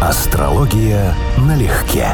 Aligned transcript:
Астрология 0.00 1.12
налегке. 1.38 2.06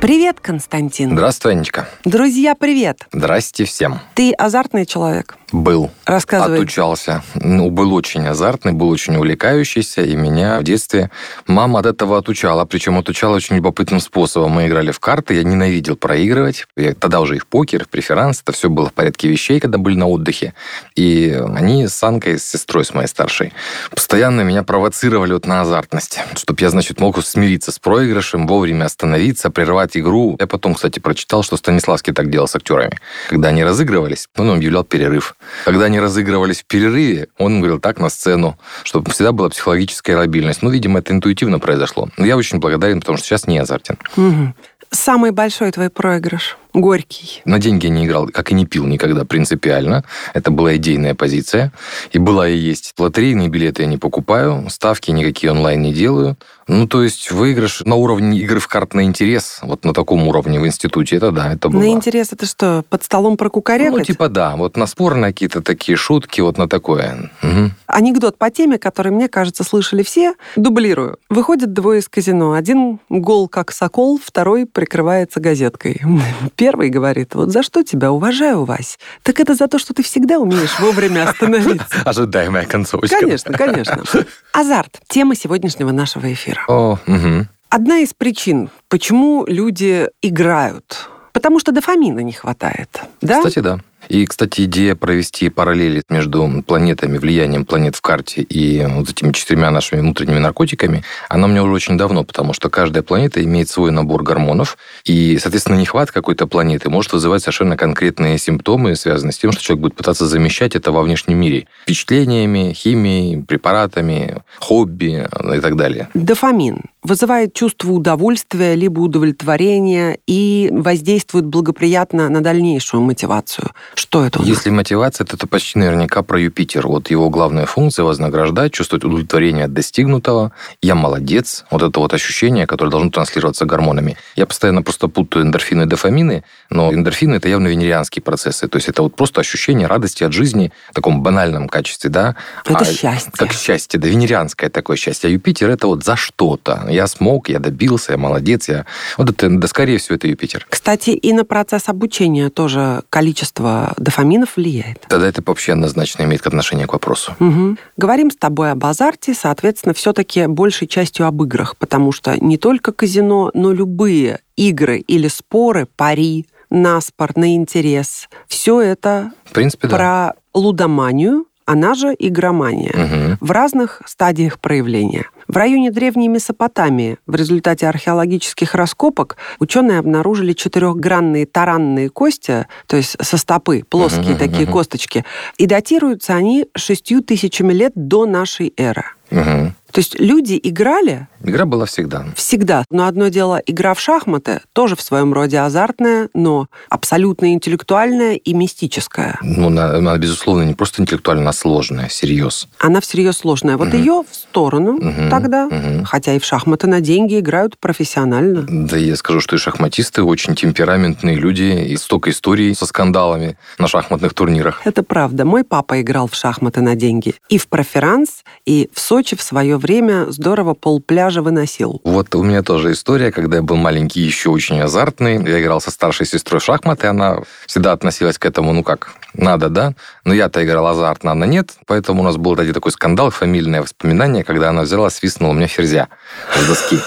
Привет, 0.00 0.40
Константин. 0.40 1.10
Здравствуй, 1.12 1.52
Анечка. 1.52 1.86
Друзья, 2.06 2.54
привет. 2.54 3.06
Здрасте 3.12 3.66
всем. 3.66 4.00
Ты 4.14 4.32
азартный 4.32 4.86
человек? 4.86 5.36
Был. 5.52 5.90
Рассказывай. 6.06 6.58
Отучался. 6.58 7.22
Ну, 7.34 7.70
был 7.70 7.92
очень 7.94 8.26
азартный, 8.26 8.72
был 8.72 8.88
очень 8.88 9.16
увлекающийся, 9.16 10.02
и 10.02 10.14
меня 10.14 10.60
в 10.60 10.62
детстве 10.62 11.10
мама 11.46 11.80
от 11.80 11.86
этого 11.86 12.18
отучала. 12.18 12.64
Причем 12.64 12.98
отучала 12.98 13.36
очень 13.36 13.56
любопытным 13.56 14.00
способом. 14.00 14.52
Мы 14.52 14.68
играли 14.68 14.92
в 14.92 15.00
карты, 15.00 15.34
я 15.34 15.42
ненавидел 15.42 15.96
проигрывать. 15.96 16.66
Я 16.76 16.94
тогда 16.94 17.20
уже 17.20 17.36
и 17.36 17.38
в 17.38 17.46
покер, 17.46 17.84
в 17.84 17.88
преферанс, 17.88 18.42
это 18.42 18.52
все 18.52 18.68
было 18.68 18.88
в 18.88 18.92
порядке 18.92 19.28
вещей, 19.28 19.60
когда 19.60 19.78
были 19.78 19.96
на 19.96 20.06
отдыхе. 20.06 20.54
И 20.94 21.36
они 21.56 21.88
с 21.88 22.02
Анкой, 22.02 22.38
с 22.38 22.44
сестрой, 22.44 22.84
с 22.84 22.94
моей 22.94 23.08
старшей, 23.08 23.52
постоянно 23.90 24.42
меня 24.42 24.62
провоцировали 24.62 25.32
вот 25.32 25.46
на 25.46 25.62
азартность. 25.62 26.20
Чтобы 26.36 26.60
я, 26.60 26.70
значит, 26.70 27.00
мог 27.00 27.22
смириться 27.24 27.72
с 27.72 27.78
проигрышем, 27.78 28.46
вовремя 28.46 28.84
остановиться, 28.84 29.50
прервать 29.50 29.96
игру. 29.96 30.36
Я 30.38 30.46
потом, 30.46 30.74
кстати, 30.74 31.00
прочитал, 31.00 31.42
что 31.42 31.56
Станиславский 31.56 32.12
так 32.12 32.30
делал 32.30 32.46
с 32.46 32.54
актерами. 32.54 32.98
Когда 33.28 33.48
они 33.48 33.64
разыгрывались, 33.64 34.28
он 34.36 34.50
объявлял 34.50 34.84
перерыв. 34.84 35.34
Когда 35.64 35.86
они 35.86 36.00
разыгрывались 36.00 36.60
в 36.60 36.66
перерыве, 36.66 37.28
он 37.38 37.60
говорил 37.60 37.80
так 37.80 37.98
на 37.98 38.08
сцену, 38.08 38.58
чтобы 38.84 39.10
всегда 39.10 39.32
была 39.32 39.48
психологическая 39.48 40.16
лобильность. 40.16 40.62
Ну, 40.62 40.70
видимо, 40.70 40.98
это 40.98 41.12
интуитивно 41.12 41.58
произошло. 41.58 42.08
Но 42.16 42.26
я 42.26 42.36
очень 42.36 42.58
благодарен, 42.58 43.00
потому 43.00 43.18
что 43.18 43.26
сейчас 43.26 43.46
не 43.46 43.58
азартен. 43.58 43.98
Угу. 44.16 44.54
Самый 44.92 45.30
большой 45.30 45.70
твой 45.70 45.88
проигрыш? 45.88 46.56
Горький. 46.72 47.42
На 47.44 47.60
деньги 47.60 47.86
не 47.86 48.06
играл, 48.06 48.26
как 48.26 48.50
и 48.50 48.54
не 48.54 48.66
пил 48.66 48.86
никогда 48.86 49.24
принципиально. 49.24 50.04
Это 50.34 50.50
была 50.50 50.76
идейная 50.76 51.14
позиция. 51.14 51.72
И 52.12 52.18
была 52.18 52.48
и 52.48 52.56
есть. 52.56 52.94
Лотерейные 52.98 53.48
билеты 53.48 53.82
я 53.82 53.88
не 53.88 53.98
покупаю, 53.98 54.66
ставки 54.68 55.12
никакие 55.12 55.52
онлайн 55.52 55.80
не 55.80 55.92
делаю. 55.92 56.36
Ну, 56.70 56.86
то 56.86 57.02
есть 57.02 57.32
выигрыш 57.32 57.82
на 57.84 57.96
уровне 57.96 58.38
игры 58.38 58.60
в 58.60 58.68
карт 58.68 58.94
на 58.94 59.02
интерес, 59.02 59.58
вот 59.62 59.84
на 59.84 59.92
таком 59.92 60.28
уровне 60.28 60.60
в 60.60 60.66
институте, 60.66 61.16
это 61.16 61.32
да, 61.32 61.52
это 61.52 61.68
было. 61.68 61.80
На 61.80 61.88
интерес 61.88 62.32
это 62.32 62.46
что, 62.46 62.84
под 62.88 63.02
столом 63.02 63.36
прокукарекать? 63.36 63.92
Ну, 63.92 64.04
типа 64.04 64.28
да, 64.28 64.54
вот 64.54 64.76
на 64.76 64.86
спорные 64.86 65.32
какие-то 65.32 65.62
такие 65.62 65.96
шутки, 65.96 66.40
вот 66.40 66.58
на 66.58 66.68
такое. 66.68 67.32
Угу. 67.42 67.70
Анекдот 67.88 68.38
по 68.38 68.50
теме, 68.50 68.78
который, 68.78 69.10
мне 69.10 69.28
кажется, 69.28 69.64
слышали 69.64 70.04
все, 70.04 70.34
дублирую. 70.54 71.18
Выходят 71.28 71.72
двое 71.72 71.98
из 71.98 72.08
казино. 72.08 72.52
Один 72.52 73.00
гол 73.08 73.48
как 73.48 73.72
сокол, 73.72 74.20
второй 74.24 74.64
прикрывается 74.64 75.40
газеткой. 75.40 76.00
Первый 76.54 76.88
говорит, 76.88 77.34
вот 77.34 77.50
за 77.50 77.64
что 77.64 77.82
тебя 77.82 78.12
уважаю, 78.12 78.64
Вась? 78.64 79.00
Так 79.24 79.40
это 79.40 79.56
за 79.56 79.66
то, 79.66 79.80
что 79.80 79.92
ты 79.92 80.04
всегда 80.04 80.38
умеешь 80.38 80.78
вовремя 80.78 81.28
остановиться. 81.28 81.86
Ожидаемая 82.04 82.64
концовочка. 82.64 83.18
Конечно, 83.18 83.58
конечно. 83.58 84.04
Азарт. 84.52 85.00
Тема 85.08 85.34
сегодняшнего 85.34 85.90
нашего 85.90 86.32
эфира. 86.32 86.59
О, 86.68 86.98
угу. 87.06 87.46
Одна 87.68 87.98
из 87.98 88.14
причин, 88.14 88.70
почему 88.88 89.44
люди 89.46 90.08
играют, 90.22 91.08
потому 91.32 91.60
что 91.60 91.72
дофамина 91.72 92.20
не 92.20 92.32
хватает. 92.32 93.02
Да? 93.20 93.38
Кстати, 93.38 93.60
да. 93.60 93.78
И, 94.10 94.26
кстати, 94.26 94.62
идея 94.62 94.96
провести 94.96 95.48
параллели 95.50 96.02
между 96.08 96.64
планетами, 96.66 97.16
влиянием 97.16 97.64
планет 97.64 97.94
в 97.94 98.00
карте 98.00 98.42
и 98.42 98.84
вот 98.84 99.08
этими 99.08 99.30
четырьмя 99.30 99.70
нашими 99.70 100.00
внутренними 100.00 100.40
наркотиками, 100.40 101.04
она 101.28 101.46
меня 101.46 101.62
уже 101.62 101.72
очень 101.72 101.96
давно, 101.96 102.24
потому 102.24 102.52
что 102.52 102.68
каждая 102.70 103.04
планета 103.04 103.42
имеет 103.44 103.68
свой 103.68 103.92
набор 103.92 104.24
гормонов, 104.24 104.78
и, 105.04 105.38
соответственно, 105.38 105.76
нехватка 105.76 106.14
какой-то 106.14 106.48
планеты 106.48 106.90
может 106.90 107.12
вызывать 107.12 107.42
совершенно 107.42 107.76
конкретные 107.76 108.36
симптомы, 108.36 108.96
связанные 108.96 109.32
с 109.32 109.38
тем, 109.38 109.52
что 109.52 109.62
человек 109.62 109.82
будет 109.82 109.94
пытаться 109.94 110.26
замещать 110.26 110.74
это 110.74 110.90
во 110.90 111.02
внешнем 111.02 111.38
мире. 111.38 111.68
Впечатлениями, 111.84 112.72
химией, 112.72 113.40
препаратами, 113.44 114.42
хобби 114.58 115.28
и 115.54 115.60
так 115.60 115.76
далее. 115.76 116.08
Дофамин 116.14 116.82
вызывает 117.02 117.54
чувство 117.54 117.92
удовольствия 117.92 118.74
либо 118.74 119.00
удовлетворения 119.00 120.18
и 120.26 120.68
воздействует 120.72 121.46
благоприятно 121.46 122.28
на 122.28 122.42
дальнейшую 122.42 123.02
мотивацию. 123.02 123.70
Что 123.94 124.24
это? 124.24 124.42
Если 124.42 124.70
мотивация, 124.70 125.24
то 125.24 125.36
это 125.36 125.46
почти 125.46 125.78
наверняка 125.78 126.22
про 126.22 126.40
Юпитер. 126.40 126.86
Вот 126.86 127.10
его 127.10 127.30
главная 127.30 127.66
функция 127.66 128.04
вознаграждать, 128.04 128.72
чувствовать 128.72 129.04
удовлетворение 129.04 129.64
от 129.64 129.72
достигнутого. 129.72 130.52
Я 130.82 130.94
молодец. 130.94 131.64
Вот 131.70 131.82
это 131.82 132.00
вот 132.00 132.12
ощущение, 132.12 132.66
которое 132.66 132.90
должно 132.90 133.10
транслироваться 133.10 133.64
гормонами. 133.64 134.16
Я 134.36 134.46
постоянно 134.46 134.82
просто 134.82 135.08
путаю 135.08 135.44
эндорфины 135.46 135.82
и 135.82 135.86
дофамины, 135.86 136.44
но 136.68 136.92
эндорфины 136.92 137.36
это 137.36 137.48
явно 137.48 137.68
венерианские 137.68 138.22
процессы. 138.22 138.68
То 138.68 138.76
есть 138.76 138.88
это 138.88 139.02
вот 139.02 139.16
просто 139.16 139.40
ощущение 139.40 139.86
радости 139.86 140.24
от 140.24 140.32
жизни 140.32 140.72
в 140.90 140.94
таком 140.94 141.22
банальном 141.22 141.68
качестве, 141.68 142.10
да. 142.10 142.36
Это 142.66 142.78
а, 142.78 142.84
счастье. 142.84 143.32
Как 143.32 143.52
счастье, 143.52 143.98
да, 143.98 144.08
венерианское 144.08 144.68
такое 144.68 144.96
счастье. 144.96 145.28
А 145.28 145.30
Юпитер 145.30 145.70
это 145.70 145.86
вот 145.86 146.04
за 146.04 146.16
что-то 146.16 146.89
я 146.90 147.06
смог, 147.06 147.48
я 147.48 147.58
добился, 147.58 148.12
я 148.12 148.18
молодец, 148.18 148.68
я... 148.68 148.86
Вот 149.16 149.30
это, 149.30 149.48
да, 149.48 149.68
скорее 149.68 149.98
всего, 149.98 150.16
это 150.16 150.28
Юпитер. 150.28 150.66
Кстати, 150.68 151.10
и 151.10 151.32
на 151.32 151.44
процесс 151.44 151.88
обучения 151.88 152.50
тоже 152.50 153.02
количество 153.10 153.94
дофаминов 153.96 154.56
влияет. 154.56 155.00
Тогда 155.08 155.28
это 155.28 155.42
вообще 155.44 155.72
однозначно 155.72 156.24
имеет 156.24 156.46
отношение 156.46 156.86
к 156.86 156.92
вопросу. 156.92 157.34
Угу. 157.40 157.76
Говорим 157.96 158.30
с 158.30 158.36
тобой 158.36 158.72
об 158.72 158.84
азарте, 158.84 159.34
соответственно, 159.34 159.94
все-таки 159.94 160.46
большей 160.46 160.88
частью 160.88 161.26
об 161.26 161.42
играх, 161.42 161.76
потому 161.76 162.12
что 162.12 162.36
не 162.42 162.56
только 162.56 162.92
казино, 162.92 163.50
но 163.54 163.72
любые 163.72 164.40
игры 164.56 164.98
или 164.98 165.28
споры, 165.28 165.86
пари, 165.96 166.46
на 166.70 167.00
на 167.34 167.56
интерес, 167.56 168.28
все 168.46 168.80
это 168.80 169.32
в 169.44 169.52
принципе, 169.52 169.88
про 169.88 169.98
да. 169.98 170.34
лудоманию, 170.54 171.46
она 171.66 171.94
же 171.94 172.14
игромания, 172.18 172.90
угу. 172.90 173.38
в 173.40 173.50
разных 173.50 174.02
стадиях 174.06 174.58
проявления. 174.58 175.26
В 175.50 175.56
районе 175.56 175.90
Древней 175.90 176.28
Месопотамии 176.28 177.18
в 177.26 177.34
результате 177.34 177.88
археологических 177.88 178.72
раскопок 178.76 179.36
ученые 179.58 179.98
обнаружили 179.98 180.52
четырехгранные 180.52 181.44
таранные 181.44 182.08
кости, 182.08 182.68
то 182.86 182.96
есть 182.96 183.16
со 183.20 183.36
стопы, 183.36 183.82
плоские 183.88 184.36
uh-huh, 184.36 184.38
такие 184.38 184.68
uh-huh. 184.68 184.70
косточки, 184.70 185.24
и 185.58 185.66
датируются 185.66 186.34
они 186.34 186.66
шестью 186.76 187.20
тысячами 187.20 187.72
лет 187.72 187.90
до 187.96 188.26
нашей 188.26 188.72
эры. 188.76 189.02
Угу. 189.32 189.72
То 189.90 189.98
есть 189.98 190.20
люди 190.20 190.60
играли... 190.62 191.26
Игра 191.50 191.64
была 191.64 191.84
всегда. 191.84 192.26
Всегда. 192.36 192.84
Но 192.90 193.06
одно 193.06 193.26
дело, 193.26 193.60
игра 193.66 193.94
в 193.94 194.00
шахматы, 194.00 194.60
тоже 194.72 194.94
в 194.94 195.02
своем 195.02 195.32
роде 195.32 195.58
азартная, 195.58 196.28
но 196.32 196.68
абсолютно 196.88 197.52
интеллектуальная 197.52 198.34
и 198.34 198.54
мистическая. 198.54 199.36
Ну, 199.42 199.66
она, 199.66 199.96
она 199.96 200.16
безусловно, 200.16 200.62
не 200.62 200.74
просто 200.74 201.02
интеллектуальная, 201.02 201.42
она 201.42 201.52
сложная, 201.52 202.06
всерьез. 202.06 202.68
Она 202.78 203.00
всерьез 203.00 203.38
сложная. 203.38 203.76
Вот 203.76 203.88
угу. 203.88 203.96
ее 203.96 204.22
в 204.30 204.32
сторону 204.32 204.92
угу. 204.94 205.28
тогда. 205.28 205.66
Угу. 205.66 206.04
Хотя 206.04 206.34
и 206.34 206.38
в 206.38 206.44
шахматы 206.44 206.86
на 206.86 207.00
деньги 207.00 207.40
играют 207.40 207.76
профессионально. 207.78 208.64
Да 208.68 208.96
я 208.96 209.16
скажу, 209.16 209.40
что 209.40 209.56
и 209.56 209.58
шахматисты 209.58 210.22
очень 210.22 210.54
темпераментные 210.54 211.34
люди, 211.34 211.84
и 211.88 211.96
столько 211.96 212.30
историй 212.30 212.76
со 212.76 212.86
скандалами 212.86 213.58
на 213.78 213.88
шахматных 213.88 214.34
турнирах. 214.34 214.82
Это 214.84 215.02
правда. 215.02 215.44
Мой 215.44 215.64
папа 215.64 216.00
играл 216.00 216.28
в 216.28 216.36
шахматы 216.36 216.80
на 216.80 216.94
деньги. 216.94 217.34
И 217.48 217.58
в 217.58 217.66
проферанс, 217.66 218.44
и 218.66 218.88
в 218.94 219.00
Сочи 219.00 219.34
в 219.34 219.42
свое 219.42 219.78
время 219.78 220.26
здорово 220.28 220.74
полпляжа 220.74 221.39
выносил. 221.42 222.00
Вот 222.04 222.34
у 222.34 222.42
меня 222.42 222.62
тоже 222.62 222.92
история, 222.92 223.32
когда 223.32 223.56
я 223.56 223.62
был 223.62 223.76
маленький, 223.76 224.20
еще 224.20 224.50
очень 224.50 224.80
азартный. 224.80 225.36
Я 225.44 225.60
играл 225.60 225.80
со 225.80 225.90
старшей 225.90 226.26
сестрой 226.26 226.60
в 226.60 226.64
шахматы, 226.64 227.06
она 227.06 227.38
всегда 227.66 227.92
относилась 227.92 228.38
к 228.38 228.44
этому, 228.44 228.72
ну 228.72 228.82
как, 228.82 229.12
надо, 229.34 229.68
да? 229.68 229.94
Но 230.24 230.34
я-то 230.34 230.64
играл 230.64 230.86
азартно, 230.86 231.32
она 231.32 231.46
нет, 231.46 231.74
поэтому 231.86 232.22
у 232.22 232.24
нас 232.24 232.36
был 232.36 232.58
один 232.58 232.74
такой 232.74 232.92
скандал, 232.92 233.30
фамильное 233.30 233.82
воспоминание, 233.82 234.44
когда 234.44 234.70
она 234.70 234.82
взяла, 234.82 235.10
свистнула 235.10 235.50
у 235.50 235.54
меня 235.54 235.66
ферзя 235.66 236.08
с 236.54 236.66
доски. 236.66 236.98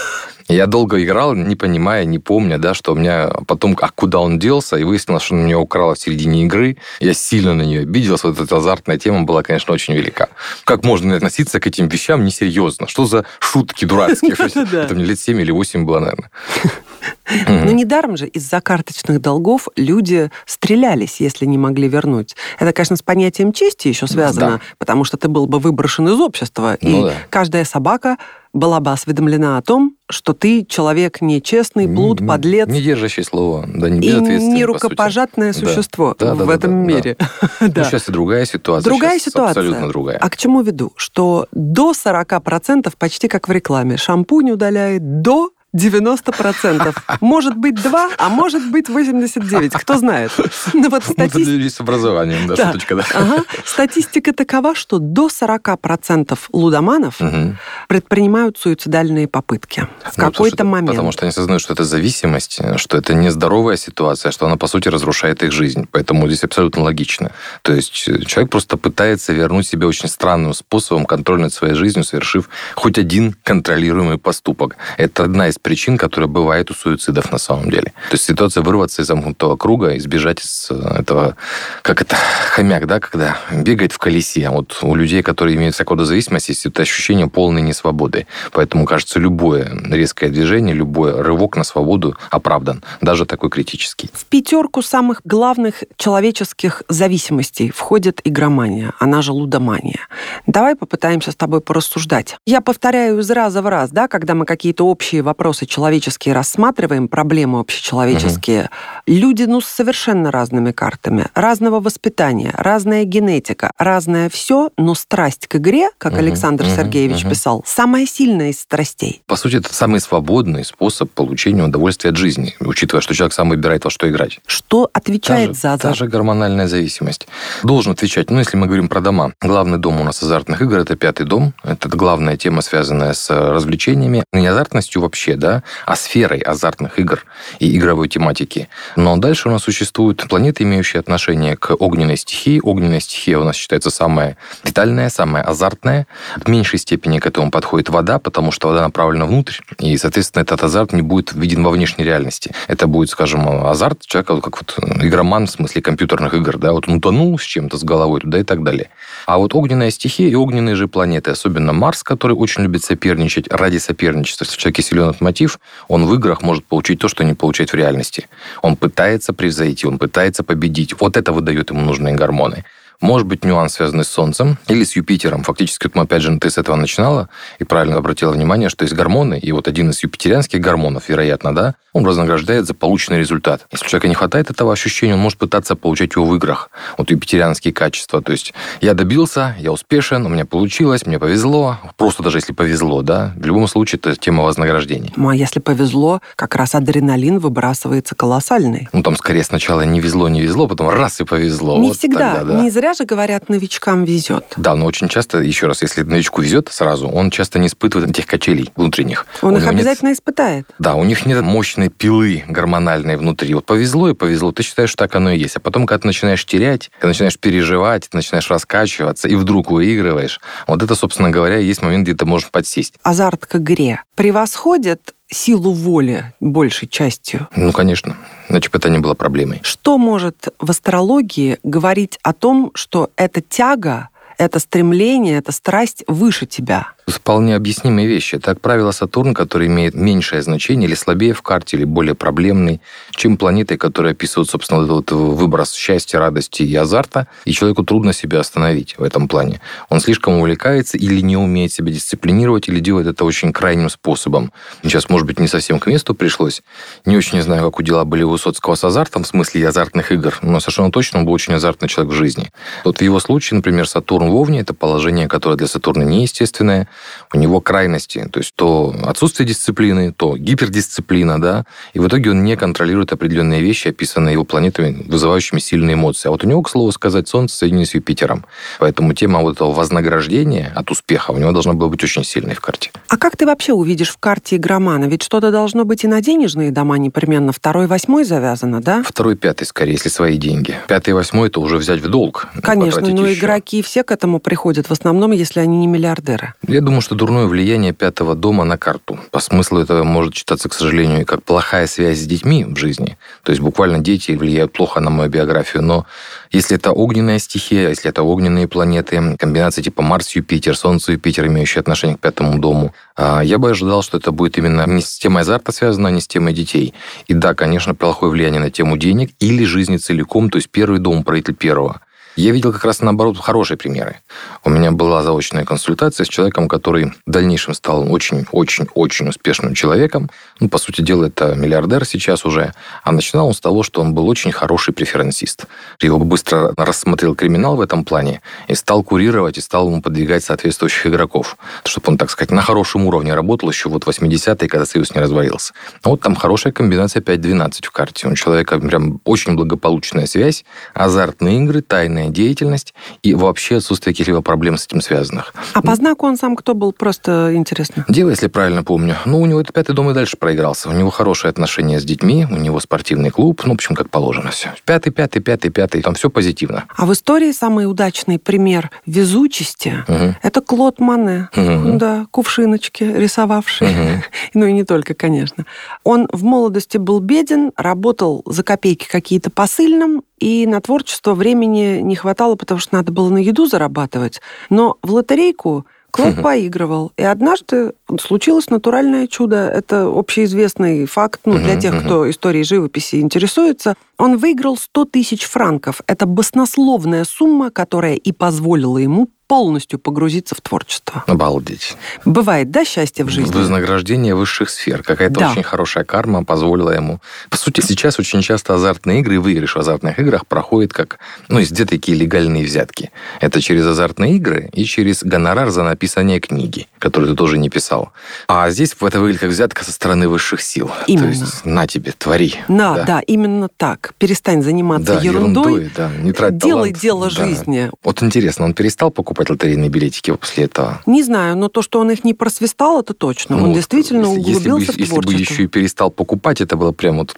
Я 0.47 0.67
долго 0.67 1.03
играл, 1.03 1.33
не 1.33 1.55
понимая, 1.55 2.05
не 2.05 2.19
помня, 2.19 2.57
да, 2.57 2.73
что 2.73 2.93
у 2.93 2.95
меня 2.95 3.29
потом, 3.47 3.77
а 3.81 3.89
куда 3.89 4.19
он 4.19 4.39
делся, 4.39 4.75
и 4.77 4.83
выяснилось, 4.83 5.23
что 5.23 5.35
он 5.35 5.45
меня 5.45 5.59
украла 5.59 5.95
в 5.95 5.99
середине 5.99 6.43
игры. 6.43 6.77
Я 6.99 7.13
сильно 7.13 7.53
на 7.53 7.63
нее 7.63 7.81
обиделся. 7.81 8.27
Вот 8.27 8.39
эта 8.39 8.57
азартная 8.57 8.97
тема 8.97 9.23
была, 9.23 9.43
конечно, 9.43 9.73
очень 9.73 9.93
велика. 9.93 10.29
Как 10.63 10.83
можно 10.83 11.15
относиться 11.15 11.59
к 11.59 11.67
этим 11.67 11.87
вещам 11.87 12.25
несерьезно? 12.25 12.87
Что 12.87 13.05
за 13.05 13.25
шутки 13.39 13.85
дурацкие? 13.85 14.33
Это 14.73 14.95
мне 14.95 15.05
лет 15.05 15.19
7 15.19 15.39
или 15.39 15.51
8 15.51 15.85
было, 15.85 15.99
наверное. 15.99 16.31
Но 17.47 17.71
недаром 17.71 18.17
же 18.17 18.27
из-за 18.27 18.61
карточных 18.61 19.21
долгов 19.21 19.67
люди 19.75 20.29
стрелялись, 20.45 21.19
если 21.19 21.45
не 21.45 21.57
могли 21.57 21.87
вернуть. 21.87 22.35
Это, 22.59 22.73
конечно, 22.73 22.95
с 22.95 23.01
понятием 23.01 23.53
чести 23.53 23.87
еще 23.87 24.07
связано, 24.07 24.61
потому 24.77 25.03
что 25.03 25.17
ты 25.17 25.27
был 25.27 25.47
бы 25.47 25.59
выброшен 25.59 26.07
из 26.09 26.19
общества, 26.19 26.77
ну 26.81 27.07
и 27.07 27.11
каждая 27.29 27.65
собака 27.65 28.17
была 28.53 28.79
бы 28.79 28.91
осведомлена 28.91 29.57
о 29.57 29.61
том, 29.63 29.97
что 30.09 30.33
ты 30.33 30.63
человек 30.63 31.21
нечестный, 31.21 31.87
блуд, 31.87 32.21
не, 32.21 32.27
подлец. 32.27 32.67
Не 32.67 32.81
держащий 32.81 33.23
слово, 33.23 33.65
да, 33.67 33.89
не 33.89 34.07
И 34.07 34.13
не 34.13 34.63
рукопожатное 34.63 35.53
существо 35.53 36.15
да. 36.17 36.35
Да, 36.35 36.43
в 36.43 36.47
да, 36.47 36.53
этом 36.53 36.71
да, 36.71 36.93
мире. 36.93 37.17
Да. 37.59 37.67
да. 37.67 37.81
Ну, 37.81 37.89
сейчас 37.89 38.09
и 38.09 38.11
другая 38.11 38.45
ситуация. 38.45 38.89
Другая 38.89 39.19
ситуация. 39.19 39.61
Абсолютно 39.61 39.87
другая. 39.87 40.17
А 40.17 40.29
к 40.29 40.37
чему 40.37 40.61
веду? 40.61 40.93
Что 40.95 41.47
до 41.51 41.91
40% 41.91 42.93
почти 42.97 43.27
как 43.27 43.47
в 43.47 43.51
рекламе. 43.51 43.97
Шампунь 43.97 44.51
удаляет 44.51 45.21
до 45.21 45.51
90%. 45.75 46.95
Может 47.21 47.57
быть 47.57 47.75
2, 47.75 48.09
а 48.17 48.29
может 48.29 48.69
быть 48.71 48.89
89. 48.89 49.73
Кто 49.73 49.97
знает. 49.97 50.31
Ну, 50.73 50.89
вот 50.89 51.03
стати... 51.03 51.37
людей 51.37 51.69
с 51.69 51.79
образованием, 51.79 52.47
да, 52.47 52.55
да. 52.55 52.65
шуточка, 52.67 52.95
да. 52.95 53.05
Ага. 53.13 53.43
Статистика 53.65 54.33
такова, 54.33 54.75
что 54.75 54.99
до 54.99 55.27
40% 55.27 56.37
лудоманов 56.51 57.19
угу. 57.19 57.55
предпринимают 57.87 58.57
суицидальные 58.57 59.27
попытки 59.27 59.87
в 60.03 60.17
ну, 60.17 60.25
какой-то 60.25 60.63
момент. 60.63 60.89
Потому 60.89 61.11
что 61.11 61.23
они 61.23 61.29
осознают, 61.29 61.61
что 61.61 61.73
это 61.73 61.83
зависимость, 61.83 62.59
что 62.77 62.97
это 62.97 63.13
нездоровая 63.13 63.77
ситуация, 63.77 64.31
что 64.31 64.45
она, 64.45 64.57
по 64.57 64.67
сути, 64.67 64.89
разрушает 64.89 65.43
их 65.43 65.51
жизнь. 65.51 65.87
Поэтому 65.91 66.27
здесь 66.27 66.43
абсолютно 66.43 66.83
логично. 66.83 67.31
То 67.61 67.73
есть 67.73 67.91
человек 67.91 68.51
просто 68.51 68.77
пытается 68.77 69.33
вернуть 69.33 69.67
себе 69.67 69.87
очень 69.87 70.09
странным 70.09 70.53
способом 70.53 71.05
контроль 71.05 71.41
над 71.41 71.53
своей 71.53 71.73
жизнью, 71.73 72.03
совершив 72.03 72.49
хоть 72.75 72.97
один 72.97 73.35
контролируемый 73.43 74.17
поступок. 74.17 74.75
Это 74.97 75.23
одна 75.23 75.47
из 75.47 75.57
причин, 75.63 75.97
которая 75.97 76.27
бывает 76.27 76.69
у 76.69 76.73
суицидов 76.73 77.31
на 77.31 77.39
самом 77.39 77.71
деле. 77.71 77.93
То 78.09 78.13
есть 78.13 78.25
ситуация 78.25 78.61
вырваться 78.61 79.01
из 79.01 79.07
замкнутого 79.07 79.55
круга, 79.55 79.97
избежать 79.97 80.41
из 80.41 80.67
э, 80.69 80.99
этого, 80.99 81.35
как 81.81 82.01
это, 82.01 82.15
хомяк, 82.49 82.85
да, 82.85 82.99
когда 82.99 83.37
бегает 83.51 83.93
в 83.93 83.97
колесе. 83.97 84.47
А 84.47 84.51
вот 84.51 84.77
у 84.81 84.93
людей, 84.93 85.23
которые 85.23 85.55
имеют 85.55 85.73
всякого 85.73 86.05
зависимость, 86.05 86.49
есть 86.49 86.65
это 86.65 86.81
ощущение 86.81 87.27
полной 87.27 87.61
несвободы. 87.61 88.27
Поэтому, 88.51 88.85
кажется, 88.85 89.19
любое 89.19 89.71
резкое 89.89 90.29
движение, 90.29 90.75
любой 90.75 91.19
рывок 91.21 91.55
на 91.55 91.63
свободу 91.63 92.17
оправдан, 92.29 92.83
даже 93.01 93.25
такой 93.25 93.49
критический. 93.49 94.09
В 94.13 94.25
пятерку 94.25 94.81
самых 94.81 95.21
главных 95.23 95.83
человеческих 95.97 96.83
зависимостей 96.89 97.71
входит 97.71 98.19
игромания, 98.25 98.93
она 98.99 99.21
же 99.21 99.31
лудомания. 99.31 100.01
Давай 100.45 100.75
попытаемся 100.75 101.31
с 101.31 101.35
тобой 101.35 101.61
порассуждать. 101.61 102.35
Я 102.45 102.59
повторяю 102.59 103.19
из 103.19 103.31
раза 103.31 103.61
в 103.61 103.67
раз, 103.67 103.91
да, 103.91 104.09
когда 104.09 104.35
мы 104.35 104.45
какие-то 104.45 104.85
общие 104.85 105.21
вопросы 105.21 105.52
человеческие 105.61 106.33
рассматриваем, 106.33 107.07
проблемы 107.07 107.59
общечеловеческие, 107.59 108.63
угу. 108.63 108.69
люди, 109.07 109.43
ну, 109.43 109.61
с 109.61 109.65
совершенно 109.65 110.31
разными 110.31 110.71
картами, 110.71 111.27
разного 111.35 111.79
воспитания, 111.79 112.53
разная 112.57 113.03
генетика, 113.03 113.71
разное 113.77 114.29
все, 114.29 114.69
но 114.77 114.95
страсть 114.95 115.47
к 115.47 115.55
игре, 115.55 115.89
как 115.97 116.13
угу, 116.13 116.19
Александр 116.19 116.65
угу, 116.65 116.71
Сергеевич 116.75 117.23
угу. 117.23 117.29
писал, 117.31 117.63
самая 117.65 118.05
сильная 118.05 118.49
из 118.49 118.59
страстей. 118.59 119.21
По 119.27 119.35
сути, 119.35 119.57
это 119.57 119.73
самый 119.73 119.99
свободный 119.99 120.65
способ 120.65 121.11
получения 121.11 121.63
удовольствия 121.63 122.09
от 122.09 122.17
жизни, 122.17 122.55
учитывая, 122.59 123.01
что 123.01 123.13
человек 123.13 123.33
сам 123.33 123.49
выбирает, 123.49 123.85
во 123.85 123.91
что 123.91 124.09
играть. 124.09 124.39
Что 124.45 124.89
отвечает 124.93 125.49
та 125.49 125.53
же, 125.53 125.59
за 125.59 125.73
азарт? 125.73 125.81
Та 125.81 125.93
же 125.93 126.07
гормональная 126.07 126.67
зависимость. 126.67 127.27
Должен 127.63 127.93
отвечать, 127.93 128.29
ну, 128.29 128.39
если 128.39 128.57
мы 128.57 128.67
говорим 128.67 128.87
про 128.87 129.01
дома. 129.01 129.33
Главный 129.41 129.77
дом 129.77 130.01
у 130.01 130.03
нас 130.03 130.21
азартных 130.23 130.61
игр– 130.61 130.77
это 130.79 130.95
пятый 130.95 131.25
дом. 131.25 131.53
Это 131.63 131.89
главная 131.89 132.37
тема, 132.37 132.61
связанная 132.61 133.13
с 133.13 133.29
развлечениями. 133.29 134.23
Не 134.33 134.47
азартностью 134.47 135.01
вообще, 135.01 135.35
да, 135.43 135.61
а 135.85 135.97
сферой 135.97 136.39
азартных 136.39 136.99
игр 136.99 137.25
и 137.59 137.77
игровой 137.77 138.07
тематики. 138.07 138.69
Но 138.95 139.17
дальше 139.17 139.49
у 139.49 139.51
нас 139.51 139.63
существуют 139.63 140.25
планеты, 140.29 140.63
имеющие 140.63 141.01
отношение 141.01 141.57
к 141.57 141.75
огненной 141.77 142.15
стихии. 142.15 142.61
Огненная 142.63 143.01
стихия 143.01 143.37
у 143.37 143.43
нас 143.43 143.57
считается 143.57 143.89
самая 143.89 144.37
детальная, 144.63 145.09
самая 145.09 145.43
азартная. 145.43 146.07
В 146.37 146.47
меньшей 146.49 146.79
степени 146.79 147.19
к 147.19 147.27
этому 147.27 147.51
подходит 147.51 147.89
вода, 147.89 148.19
потому 148.19 148.53
что 148.53 148.69
вода 148.69 148.83
направлена 148.83 149.25
внутрь, 149.25 149.55
и, 149.79 149.97
соответственно, 149.97 150.43
этот 150.43 150.63
азарт 150.63 150.93
не 150.93 151.01
будет 151.01 151.33
виден 151.33 151.61
во 151.63 151.71
внешней 151.71 152.05
реальности. 152.05 152.51
Это 152.69 152.87
будет, 152.87 153.09
скажем, 153.09 153.65
азарт 153.65 154.05
человека, 154.05 154.39
как 154.39 154.61
вот 154.61 154.79
игроман 155.03 155.47
в 155.47 155.51
смысле 155.51 155.81
компьютерных 155.81 156.33
игр, 156.35 156.57
да, 156.57 156.71
вот 156.71 156.87
он 156.87 156.95
утонул 156.95 157.37
с 157.37 157.43
чем-то, 157.43 157.77
с 157.77 157.83
головой 157.83 158.21
туда 158.21 158.39
и 158.39 158.43
так 158.43 158.63
далее. 158.63 158.89
А 159.25 159.37
вот 159.37 159.53
огненная 159.53 159.91
стихия 159.91 160.29
и 160.29 160.35
огненные 160.35 160.75
же 160.75 160.87
планеты, 160.87 161.31
особенно 161.31 161.73
Марс, 161.73 162.01
который 162.03 162.37
очень 162.37 162.63
любит 162.63 162.83
соперничать 162.85 163.51
ради 163.51 163.77
соперничества. 163.77 164.45
Если 164.45 164.55
в 164.55 164.59
человеке 164.59 164.83
силен 164.83 165.13
мотив, 165.23 165.59
он 165.87 166.05
в 166.05 166.13
играх 166.13 166.41
может 166.43 166.65
получить 166.65 166.99
то, 166.99 167.07
что 167.07 167.23
не 167.23 167.33
получает 167.33 167.71
в 167.71 167.75
реальности. 167.75 168.27
Он 168.61 168.75
пытается 168.75 169.33
превзойти, 169.33 169.87
он 169.87 169.97
пытается 169.97 170.43
победить. 170.43 170.99
Вот 170.99 171.17
это 171.17 171.31
выдает 171.31 171.71
ему 171.71 171.81
нужные 171.81 172.13
гормоны. 172.13 172.63
Может 173.03 173.27
быть, 173.27 173.43
нюанс, 173.43 173.73
связанный 173.73 174.05
с 174.05 174.07
Солнцем 174.07 174.57
или 174.69 174.85
с 174.85 174.95
Юпитером. 174.95 175.43
Фактически, 175.43 175.87
вот 175.87 175.95
мы, 175.95 176.03
опять 176.03 176.21
же, 176.21 176.39
ты 176.39 176.49
с 176.49 176.57
этого 176.57 176.77
начинала 176.77 177.27
и 177.59 177.65
правильно 177.65 177.97
обратила 177.97 178.31
внимание, 178.31 178.69
что 178.69 178.83
есть 178.83 178.95
гормоны, 178.95 179.37
и 179.37 179.51
вот 179.51 179.67
один 179.67 179.89
из 179.89 180.01
юпитерианских 180.01 180.61
гормонов, 180.61 181.09
вероятно, 181.09 181.53
да, 181.53 181.75
он 181.91 182.05
вознаграждает 182.05 182.65
за 182.65 182.73
полученный 182.73 183.19
результат. 183.19 183.67
Если 183.71 183.85
у 183.85 183.89
человека 183.89 184.07
не 184.07 184.15
хватает 184.15 184.49
этого 184.49 184.71
ощущения, 184.71 185.15
он 185.15 185.19
может 185.19 185.37
пытаться 185.37 185.75
получать 185.75 186.15
его 186.15 186.25
в 186.25 186.35
играх. 186.35 186.69
Вот 186.97 187.11
юпитерианские 187.11 187.73
качества. 187.73 188.21
То 188.21 188.31
есть 188.31 188.53
я 188.81 188.93
добился, 188.93 189.55
я 189.59 189.71
успешен, 189.71 190.25
у 190.25 190.29
меня 190.29 190.45
получилось, 190.45 191.05
мне 191.05 191.19
повезло. 191.19 191.79
Просто 191.97 192.23
даже 192.23 192.37
если 192.37 192.53
повезло, 192.53 193.01
да, 193.01 193.33
в 193.35 193.45
любом 193.45 193.67
случае 193.67 193.99
это 193.99 194.15
тема 194.15 194.43
вознаграждения. 194.43 195.11
Ну, 195.15 195.29
а 195.29 195.35
если 195.35 195.59
повезло, 195.59 196.21
как 196.35 196.55
раз 196.55 196.73
адреналин 196.73 197.39
выбрасывается 197.39 198.15
колоссальный. 198.15 198.87
Ну, 198.91 199.03
там 199.03 199.15
скорее 199.15 199.43
сначала 199.43 199.81
не 199.81 199.99
везло, 199.99 200.29
не 200.29 200.41
везло, 200.41 200.67
потом 200.67 200.89
раз 200.89 201.21
и 201.21 201.25
повезло. 201.25 201.77
Не 201.77 201.89
вот 201.89 201.97
всегда. 201.97 202.35
Тогда, 202.35 202.53
да. 202.53 202.61
Не 202.61 202.71
зря 202.71 202.92
же 202.93 203.05
говорят, 203.05 203.49
новичкам 203.49 204.03
везет. 204.03 204.45
Да, 204.57 204.75
но 204.75 204.85
очень 204.85 205.09
часто, 205.09 205.39
еще 205.39 205.67
раз, 205.67 205.81
если 205.81 206.03
новичку 206.03 206.41
везет 206.41 206.69
сразу, 206.71 207.07
он 207.07 207.29
часто 207.29 207.59
не 207.59 207.67
испытывает 207.67 208.09
этих 208.09 208.25
качелей 208.25 208.71
внутренних. 208.75 209.25
Он 209.41 209.55
у 209.55 209.57
их 209.57 209.67
обязательно 209.67 210.09
нет... 210.09 210.17
испытает. 210.17 210.67
Да, 210.79 210.95
у 210.95 211.03
них 211.03 211.25
нет 211.25 211.41
мощной 211.41 211.89
пилы 211.89 212.43
гормональной 212.47 213.17
внутри. 213.17 213.53
Вот 213.53 213.65
повезло 213.65 214.09
и 214.09 214.13
повезло, 214.13 214.51
ты 214.51 214.63
считаешь, 214.63 214.89
что 214.89 215.03
так 215.05 215.15
оно 215.15 215.31
и 215.31 215.37
есть. 215.37 215.55
А 215.57 215.59
потом, 215.59 215.85
когда 215.85 216.01
ты 216.01 216.07
начинаешь 216.07 216.45
терять, 216.45 216.89
когда 216.95 217.09
начинаешь 217.09 217.37
переживать, 217.37 218.09
ты 218.09 218.17
начинаешь 218.17 218.49
раскачиваться, 218.49 219.27
и 219.27 219.35
вдруг 219.35 219.71
выигрываешь, 219.71 220.39
вот 220.67 220.81
это, 220.83 220.95
собственно 220.95 221.29
говоря, 221.29 221.57
есть 221.57 221.81
момент, 221.81 222.03
где 222.03 222.15
ты 222.15 222.25
можешь 222.25 222.49
подсесть. 222.49 222.95
Азарт 223.03 223.45
к 223.45 223.55
игре 223.55 224.01
превосходит 224.15 225.13
силу 225.33 225.73
воли 225.73 226.33
большей 226.39 226.87
частью? 226.87 227.47
Ну, 227.55 227.71
конечно. 227.71 228.15
Иначе 228.49 228.69
бы 228.69 228.77
это 228.77 228.89
не 228.89 228.99
было 228.99 229.13
проблемой. 229.13 229.59
Что 229.63 229.97
может 229.97 230.49
в 230.59 230.69
астрологии 230.69 231.59
говорить 231.63 232.19
о 232.23 232.33
том, 232.33 232.71
что 232.73 233.09
эта 233.15 233.41
тяга, 233.41 234.09
это 234.37 234.59
стремление, 234.59 235.37
эта 235.37 235.51
страсть 235.51 236.03
выше 236.07 236.45
тебя? 236.45 236.89
Вполне 237.05 237.55
объяснимые 237.55 238.07
вещи. 238.07 238.35
Это, 238.35 238.51
как 238.51 238.61
правило, 238.61 238.91
Сатурн, 238.91 239.33
который 239.33 239.67
имеет 239.67 239.93
меньшее 239.93 240.41
значение 240.41 240.87
или 240.87 240.95
слабее 240.95 241.33
в 241.33 241.41
карте, 241.41 241.75
или 241.75 241.83
более 241.83 242.15
проблемный, 242.15 242.81
чем 243.11 243.37
планеты, 243.37 243.77
которые 243.77 244.11
описывают, 244.11 244.49
собственно, 244.49 244.83
этот 244.83 245.11
выброс 245.11 245.73
счастья, 245.73 246.19
радости 246.19 246.63
и 246.63 246.75
азарта. 246.75 247.27
И 247.45 247.51
человеку 247.51 247.83
трудно 247.83 248.13
себя 248.13 248.39
остановить 248.39 248.95
в 248.97 249.03
этом 249.03 249.27
плане. 249.27 249.59
Он 249.89 249.99
слишком 249.99 250.39
увлекается 250.39 250.97
или 250.97 251.21
не 251.21 251.35
умеет 251.35 251.73
себя 251.73 251.91
дисциплинировать, 251.91 252.69
или 252.69 252.79
делает 252.79 253.07
это 253.07 253.25
очень 253.25 253.51
крайним 253.51 253.89
способом. 253.89 254.53
Сейчас, 254.81 255.09
может 255.09 255.27
быть, 255.27 255.39
не 255.39 255.47
совсем 255.47 255.79
к 255.79 255.87
месту 255.87 256.15
пришлось. 256.15 256.63
Не 257.05 257.17
очень 257.17 257.41
знаю, 257.41 257.63
как 257.65 257.79
у 257.79 257.83
дела 257.83 258.05
были 258.05 258.23
у 258.23 258.29
Высоцкого 258.29 258.75
с 258.75 258.83
азартом, 258.83 259.23
в 259.23 259.27
смысле 259.27 259.67
азартных 259.67 260.11
игр, 260.11 260.37
но 260.41 260.59
совершенно 260.59 260.91
точно 260.91 261.19
он 261.19 261.25
был 261.25 261.33
очень 261.33 261.53
азартный 261.53 261.89
человек 261.89 262.13
в 262.13 262.17
жизни. 262.17 262.51
Вот 262.85 262.99
в 262.99 263.01
его 263.01 263.19
случае, 263.19 263.57
например, 263.57 263.87
Сатурн 263.87 264.29
в 264.29 264.35
Овне– 264.35 264.59
это 264.61 264.73
положение, 264.73 265.27
которое 265.27 265.55
для 265.55 265.67
Сатурна 265.67 266.03
неестественное, 266.03 266.87
у 267.33 267.37
него 267.37 267.61
крайности, 267.61 268.27
то 268.31 268.39
есть 268.39 268.53
то 268.55 268.95
отсутствие 269.03 269.47
дисциплины, 269.47 270.11
то 270.11 270.37
гипердисциплина, 270.37 271.41
да, 271.41 271.65
и 271.93 271.99
в 271.99 272.07
итоге 272.07 272.31
он 272.31 272.43
не 272.43 272.55
контролирует 272.55 273.11
определенные 273.13 273.61
вещи, 273.61 273.89
описанные 273.89 274.33
его 274.33 274.43
планетами, 274.43 275.03
вызывающими 275.07 275.59
сильные 275.59 275.95
эмоции. 275.95 276.27
А 276.27 276.31
вот 276.31 276.43
у 276.43 276.47
него, 276.47 276.61
к 276.61 276.69
слову 276.69 276.91
сказать, 276.91 277.27
Солнце 277.27 277.55
соединено 277.55 277.85
с 277.85 277.93
Юпитером. 277.93 278.45
Поэтому 278.79 279.13
тема 279.13 279.41
вот 279.41 279.55
этого 279.55 279.71
вознаграждения 279.71 280.71
от 280.75 280.91
успеха 280.91 281.31
у 281.31 281.37
него 281.37 281.51
должна 281.51 281.73
была 281.73 281.89
быть 281.89 282.03
очень 282.03 282.23
сильной 282.23 282.55
в 282.55 282.61
карте. 282.61 282.91
А 283.07 283.17
как 283.17 283.37
ты 283.37 283.45
вообще 283.45 283.73
увидишь 283.73 284.09
в 284.09 284.17
карте 284.17 284.57
игромана? 284.57 285.05
Ведь 285.05 285.23
что-то 285.23 285.51
должно 285.51 285.85
быть 285.85 286.03
и 286.03 286.07
на 286.07 286.21
денежные 286.21 286.71
дома 286.71 286.97
непременно. 286.97 287.51
Второй, 287.51 287.87
восьмой 287.87 288.23
завязано, 288.23 288.81
да? 288.81 289.03
Второй, 289.03 289.35
пятый, 289.35 289.65
скорее, 289.65 289.93
если 289.93 290.09
свои 290.09 290.37
деньги. 290.37 290.75
Пятый, 290.87 291.13
восьмой– 291.13 291.47
это 291.49 291.59
уже 291.59 291.77
взять 291.77 292.01
в 292.01 292.09
долг. 292.09 292.47
Конечно, 292.61 293.01
но 293.01 293.27
еще. 293.27 293.39
игроки 293.39 293.81
все 293.81 294.03
к 294.03 294.11
этому 294.11 294.39
приходят, 294.39 294.87
в 294.87 294.91
основном, 294.91 295.31
если 295.31 295.59
они 295.59 295.77
не 295.77 295.87
миллиардеры. 295.87 296.53
Я 296.67 296.81
думаю, 296.83 297.01
что 297.01 297.15
дурное 297.15 297.45
влияние 297.45 297.93
пятого 297.93 298.35
дома 298.35 298.63
на 298.63 298.77
карту. 298.77 299.19
По 299.31 299.39
смыслу 299.39 299.79
это 299.79 300.03
может 300.03 300.33
читаться, 300.33 300.69
к 300.69 300.73
сожалению, 300.73 301.21
и 301.21 301.23
как 301.25 301.43
плохая 301.43 301.87
связь 301.87 302.19
с 302.19 302.25
детьми 302.25 302.65
в 302.65 302.77
жизни. 302.77 303.17
То 303.43 303.51
есть 303.51 303.61
буквально 303.61 303.99
дети 303.99 304.33
влияют 304.33 304.73
плохо 304.73 304.99
на 304.99 305.09
мою 305.09 305.29
биографию. 305.29 305.83
Но 305.83 306.05
если 306.51 306.77
это 306.77 306.91
огненная 306.91 307.39
стихия, 307.39 307.89
если 307.89 308.09
это 308.09 308.23
огненные 308.23 308.67
планеты, 308.67 309.35
комбинации 309.37 309.81
типа 309.81 310.01
Марс-Юпитер, 310.01 310.77
Солнце-Юпитер, 310.77 311.47
имеющие 311.47 311.79
отношение 311.79 312.17
к 312.17 312.19
пятому 312.19 312.59
дому, 312.59 312.93
а, 313.15 313.41
я 313.41 313.57
бы 313.57 313.71
ожидал, 313.71 314.03
что 314.03 314.17
это 314.17 314.31
будет 314.31 314.57
именно 314.57 314.85
не 314.87 315.01
с 315.01 315.17
темой 315.17 315.41
азарта 315.41 315.71
связано, 315.71 316.09
а 316.09 316.11
не 316.11 316.21
с 316.21 316.27
темой 316.27 316.53
детей. 316.53 316.93
И 317.27 317.33
да, 317.33 317.53
конечно, 317.53 317.95
плохое 317.95 318.31
влияние 318.31 318.61
на 318.61 318.69
тему 318.69 318.97
денег 318.97 319.31
или 319.39 319.65
жизни 319.65 319.97
целиком, 319.97 320.49
то 320.49 320.57
есть 320.57 320.69
первый 320.69 320.99
дом, 320.99 321.23
правитель 321.23 321.55
первого– 321.55 322.01
Я 322.35 322.51
видел 322.51 322.73
как 322.73 322.83
раз 322.83 323.01
наоборот 323.01 323.37
хорошие 323.37 323.77
примеры. 323.77 324.17
У 324.63 324.69
меня 324.69 324.91
была 324.91 325.21
заочная 325.21 325.65
консультация 325.65 326.25
с 326.25 326.27
человеком, 326.27 326.67
который 326.67 327.13
в 327.27 327.31
дальнейшем 327.31 327.75
стал 327.75 328.11
очень-очень-очень 328.11 329.29
успешным 329.29 329.75
человеком. 329.75 330.31
Ну, 330.59 330.67
по 330.67 330.79
сути 330.79 331.01
дела, 331.01 331.25
это 331.25 331.53
миллиардер 331.53 332.05
сейчас 332.05 332.43
уже. 332.43 332.73
А 333.03 333.11
начинал 333.11 333.47
он 333.47 333.53
с 333.53 333.59
того, 333.59 333.83
что 333.83 334.01
он 334.01 334.15
был 334.15 334.27
очень 334.27 334.51
хороший 334.51 334.95
преференсист. 334.95 335.65
Его 336.01 336.17
быстро 336.17 336.73
рассмотрел 336.75 337.35
криминал 337.35 337.75
в 337.75 337.81
этом 337.81 338.03
плане 338.03 338.41
и 338.67 338.73
стал 338.73 339.03
курировать, 339.03 339.59
и 339.59 339.61
стал 339.61 339.87
ему 339.87 340.01
подвигать 340.01 340.43
соответствующих 340.43 341.05
игроков, 341.05 341.55
чтобы 341.85 342.05
он, 342.07 342.17
так 342.17 342.31
сказать, 342.31 342.49
на 342.49 342.63
хорошем 342.63 343.05
уровне 343.05 343.35
работал 343.35 343.69
еще 343.69 343.89
вот 343.89 344.05
80-е, 344.05 344.67
когда 344.67 344.87
Союз 344.87 345.13
не 345.13 345.21
развалился. 345.21 345.73
А 346.01 346.09
вот 346.09 346.21
там 346.21 346.35
хорошая 346.35 346.73
комбинация 346.73 347.21
5-12 347.21 347.85
в 347.85 347.91
карте. 347.91 348.27
У 348.27 348.35
человека 348.35 348.79
прям 348.79 349.21
очень 349.23 349.55
благополучная 349.55 350.25
связь, 350.25 350.65
азартные 350.95 351.63
игры, 351.63 351.83
тайная 352.23 352.29
деятельность 352.29 352.93
и 353.21 353.33
вообще 353.33 353.77
отсутствие 353.77 354.13
каких-либо 354.13 354.41
проблем 354.41 354.77
с 354.77 354.85
этим 354.85 355.01
связанных. 355.01 355.53
А 355.73 355.81
по 355.81 355.95
знаку 355.95 356.25
он 356.25 356.37
сам 356.37 356.55
кто 356.55 356.73
был? 356.73 356.93
Просто 356.93 357.55
интересно. 357.55 358.05
Дело, 358.07 358.29
если 358.29 358.47
правильно 358.47 358.83
помню. 358.83 359.15
Ну, 359.25 359.41
у 359.41 359.45
него 359.45 359.61
это 359.61 359.73
пятый 359.73 359.93
дом 359.95 360.09
и 360.09 360.13
дальше 360.13 360.37
проигрался. 360.37 360.89
У 360.89 360.93
него 360.93 361.09
хорошие 361.09 361.49
отношения 361.49 361.99
с 361.99 362.03
детьми, 362.03 362.45
у 362.49 362.55
него 362.55 362.79
спортивный 362.79 363.29
клуб, 363.29 363.61
ну, 363.65 363.71
в 363.71 363.75
общем, 363.75 363.95
как 363.95 364.09
положено 364.09 364.51
все. 364.51 364.69
Пятый, 364.85 365.11
пятый, 365.11 365.39
пятый, 365.39 365.69
пятый, 365.69 366.01
там 366.01 366.15
все 366.15 366.29
позитивно. 366.29 366.85
А 366.95 367.05
в 367.05 367.13
истории 367.13 367.51
самый 367.51 367.89
удачный 367.89 368.39
пример 368.39 368.91
везучести 369.05 370.03
угу. 370.07 370.35
это 370.41 370.61
Клод 370.61 370.99
Мане. 370.99 371.49
Угу. 371.55 371.97
Да, 371.97 372.25
кувшиночки 372.31 373.03
рисовавший. 373.03 373.87
Угу. 373.87 374.23
ну 374.53 374.65
и 374.65 374.73
не 374.73 374.83
только, 374.83 375.13
конечно. 375.13 375.65
Он 376.03 376.27
в 376.31 376.43
молодости 376.43 376.97
был 376.97 377.19
беден, 377.19 377.71
работал 377.75 378.43
за 378.45 378.63
копейки 378.63 379.07
какие-то 379.09 379.49
посыльным, 379.49 380.23
и 380.43 380.67
на 380.67 380.81
творчество 380.81 381.35
времени 381.35 382.01
не 382.01 382.17
хватало, 382.17 382.55
потому 382.55 382.81
что 382.81 382.95
надо 382.95 383.13
было 383.13 383.29
на 383.29 383.37
еду 383.37 383.65
зарабатывать. 383.65 384.41
Но 384.69 384.97
в 385.01 385.13
лотерейку 385.13 385.85
Клод 386.11 386.43
поигрывал. 386.43 387.11
И 387.17 387.23
однажды 387.23 387.93
случилось 388.21 388.69
натуральное 388.69 389.25
чудо. 389.25 389.67
Это 389.67 390.05
общеизвестный 390.05 391.07
факт 391.07 391.41
ну, 391.45 391.57
для 391.57 391.75
тех, 391.79 392.03
кто 392.03 392.29
историей 392.29 392.63
живописи 392.63 393.19
интересуется. 393.19 393.95
Он 394.23 394.37
выиграл 394.37 394.77
100 394.77 395.03
тысяч 395.03 395.43
франков. 395.43 395.99
Это 396.07 396.25
баснословная 396.25 397.25
сумма, 397.25 397.71
которая 397.71 398.15
и 398.15 398.31
позволила 398.31 398.97
ему 398.97 399.27
полностью 399.47 399.99
погрузиться 399.99 400.55
в 400.55 400.61
творчество. 400.61 401.23
Обалдеть. 401.27 401.95
Бывает, 402.25 402.71
да, 402.71 402.85
счастье 402.85 403.23
в 403.23 403.29
жизни? 403.29 403.53
Вознаграждение 403.53 404.33
высших 404.33 404.69
сфер. 404.69 405.03
Какая-то 405.03 405.39
да. 405.39 405.51
очень 405.51 405.61
хорошая 405.61 406.03
карма 406.05 406.43
позволила 406.43 406.89
ему. 406.89 407.21
По 407.51 407.57
сути, 407.57 407.81
сейчас 407.81 408.17
очень 408.19 408.41
часто 408.41 408.73
азартные 408.73 409.19
игры 409.19 409.35
и 409.35 409.37
выигрыш 409.37 409.75
в 409.75 409.79
азартных 409.79 410.17
играх 410.17 410.47
проходит 410.47 410.93
как, 410.93 411.19
ну, 411.49 411.61
где 411.61 411.85
такие 411.85 412.17
легальные 412.17 412.65
взятки. 412.65 413.11
Это 413.41 413.61
через 413.61 413.85
азартные 413.85 414.37
игры 414.37 414.69
и 414.73 414.85
через 414.85 415.23
гонорар 415.23 415.69
за 415.69 415.83
написание 415.83 416.39
книги, 416.39 416.87
которую 416.97 417.31
ты 417.31 417.37
тоже 417.37 417.57
не 417.59 417.69
писал. 417.69 418.11
А 418.47 418.69
здесь 418.71 418.95
это 418.99 419.19
выглядит 419.19 419.41
как 419.41 419.49
взятка 419.51 419.83
со 419.83 419.91
стороны 419.91 420.29
высших 420.29 420.61
сил. 420.61 420.89
Именно. 421.05 421.23
То 421.25 421.29
есть, 421.29 421.65
на 421.65 421.85
тебе, 421.85 422.13
твори. 422.17 422.55
На, 422.67 422.95
да, 422.95 423.03
да 423.03 423.19
именно 423.19 423.67
так. 423.67 424.12
Перестань 424.17 424.61
заниматься 424.63 425.15
да, 425.15 425.21
ерундой. 425.21 425.63
ерундой 425.63 425.91
да, 425.95 426.11
не 426.21 426.31
трать 426.31 426.57
Делай 426.57 426.89
талант. 426.89 427.01
дело 427.01 427.25
да. 427.25 427.45
жизни. 427.45 427.91
Вот 428.03 428.23
интересно, 428.23 428.65
он 428.65 428.73
перестал 428.73 429.11
покупать 429.11 429.49
лотерейные 429.49 429.89
билетики 429.89 430.31
после 430.31 430.65
этого? 430.65 431.01
Не 431.05 431.23
знаю, 431.23 431.57
но 431.57 431.67
то, 431.67 431.81
что 431.81 431.99
он 431.99 432.11
их 432.11 432.23
не 432.23 432.33
просвистал, 432.33 433.01
это 433.01 433.13
точно. 433.13 433.57
Ну, 433.57 433.65
он 433.65 433.73
действительно 433.73 434.25
если, 434.27 434.39
углубился 434.39 434.91
если 434.91 435.01
бы, 435.01 435.05
в 435.05 435.09
творчество. 435.09 435.31
Если 435.31 435.45
бы 435.45 435.53
еще 435.53 435.63
и 435.63 435.67
перестал 435.67 436.11
покупать, 436.11 436.61
это 436.61 436.75
было 436.75 436.91
прям 436.91 437.17
вот 437.17 437.35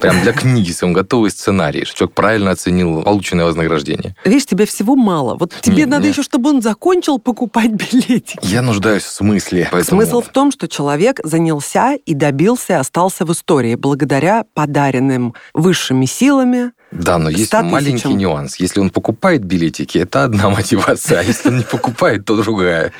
Прям 0.00 0.20
для 0.22 0.32
книги, 0.32 0.72
он 0.82 0.92
готовый 0.92 1.30
сценарий, 1.30 1.84
что 1.84 1.98
человек 1.98 2.14
правильно 2.14 2.50
оценил 2.50 3.02
полученное 3.02 3.44
вознаграждение. 3.44 4.14
Видишь, 4.24 4.46
тебе 4.46 4.66
всего 4.66 4.96
мало. 4.96 5.36
Вот 5.36 5.54
тебе 5.60 5.78
нет, 5.78 5.88
надо 5.88 6.04
нет. 6.04 6.12
еще, 6.12 6.22
чтобы 6.22 6.50
он 6.50 6.62
закончил 6.62 7.18
покупать 7.18 7.70
билетики. 7.72 8.38
Я 8.42 8.62
нуждаюсь 8.62 9.04
в 9.04 9.10
смысле. 9.10 9.68
Поэтому... 9.70 10.02
Смысл 10.02 10.20
в 10.20 10.28
том, 10.28 10.52
что 10.52 10.68
человек 10.68 11.20
занялся 11.24 11.94
и 11.94 12.14
добился, 12.14 12.80
остался 12.80 13.24
в 13.24 13.32
истории 13.32 13.74
благодаря 13.74 14.44
подаренным 14.54 15.34
высшими 15.54 16.06
силами 16.06 16.72
да, 16.92 17.18
но 17.18 17.28
есть 17.28 17.52
маленький 17.52 18.14
нюанс. 18.14 18.56
Если 18.56 18.80
он 18.80 18.90
покупает 18.90 19.44
билетики, 19.44 19.98
это 19.98 20.24
одна 20.24 20.50
мотивация, 20.50 21.20
а 21.20 21.22
если 21.22 21.48
он 21.48 21.58
не 21.58 21.64
покупает, 21.64 22.24
то 22.24 22.36
другая. 22.36 22.92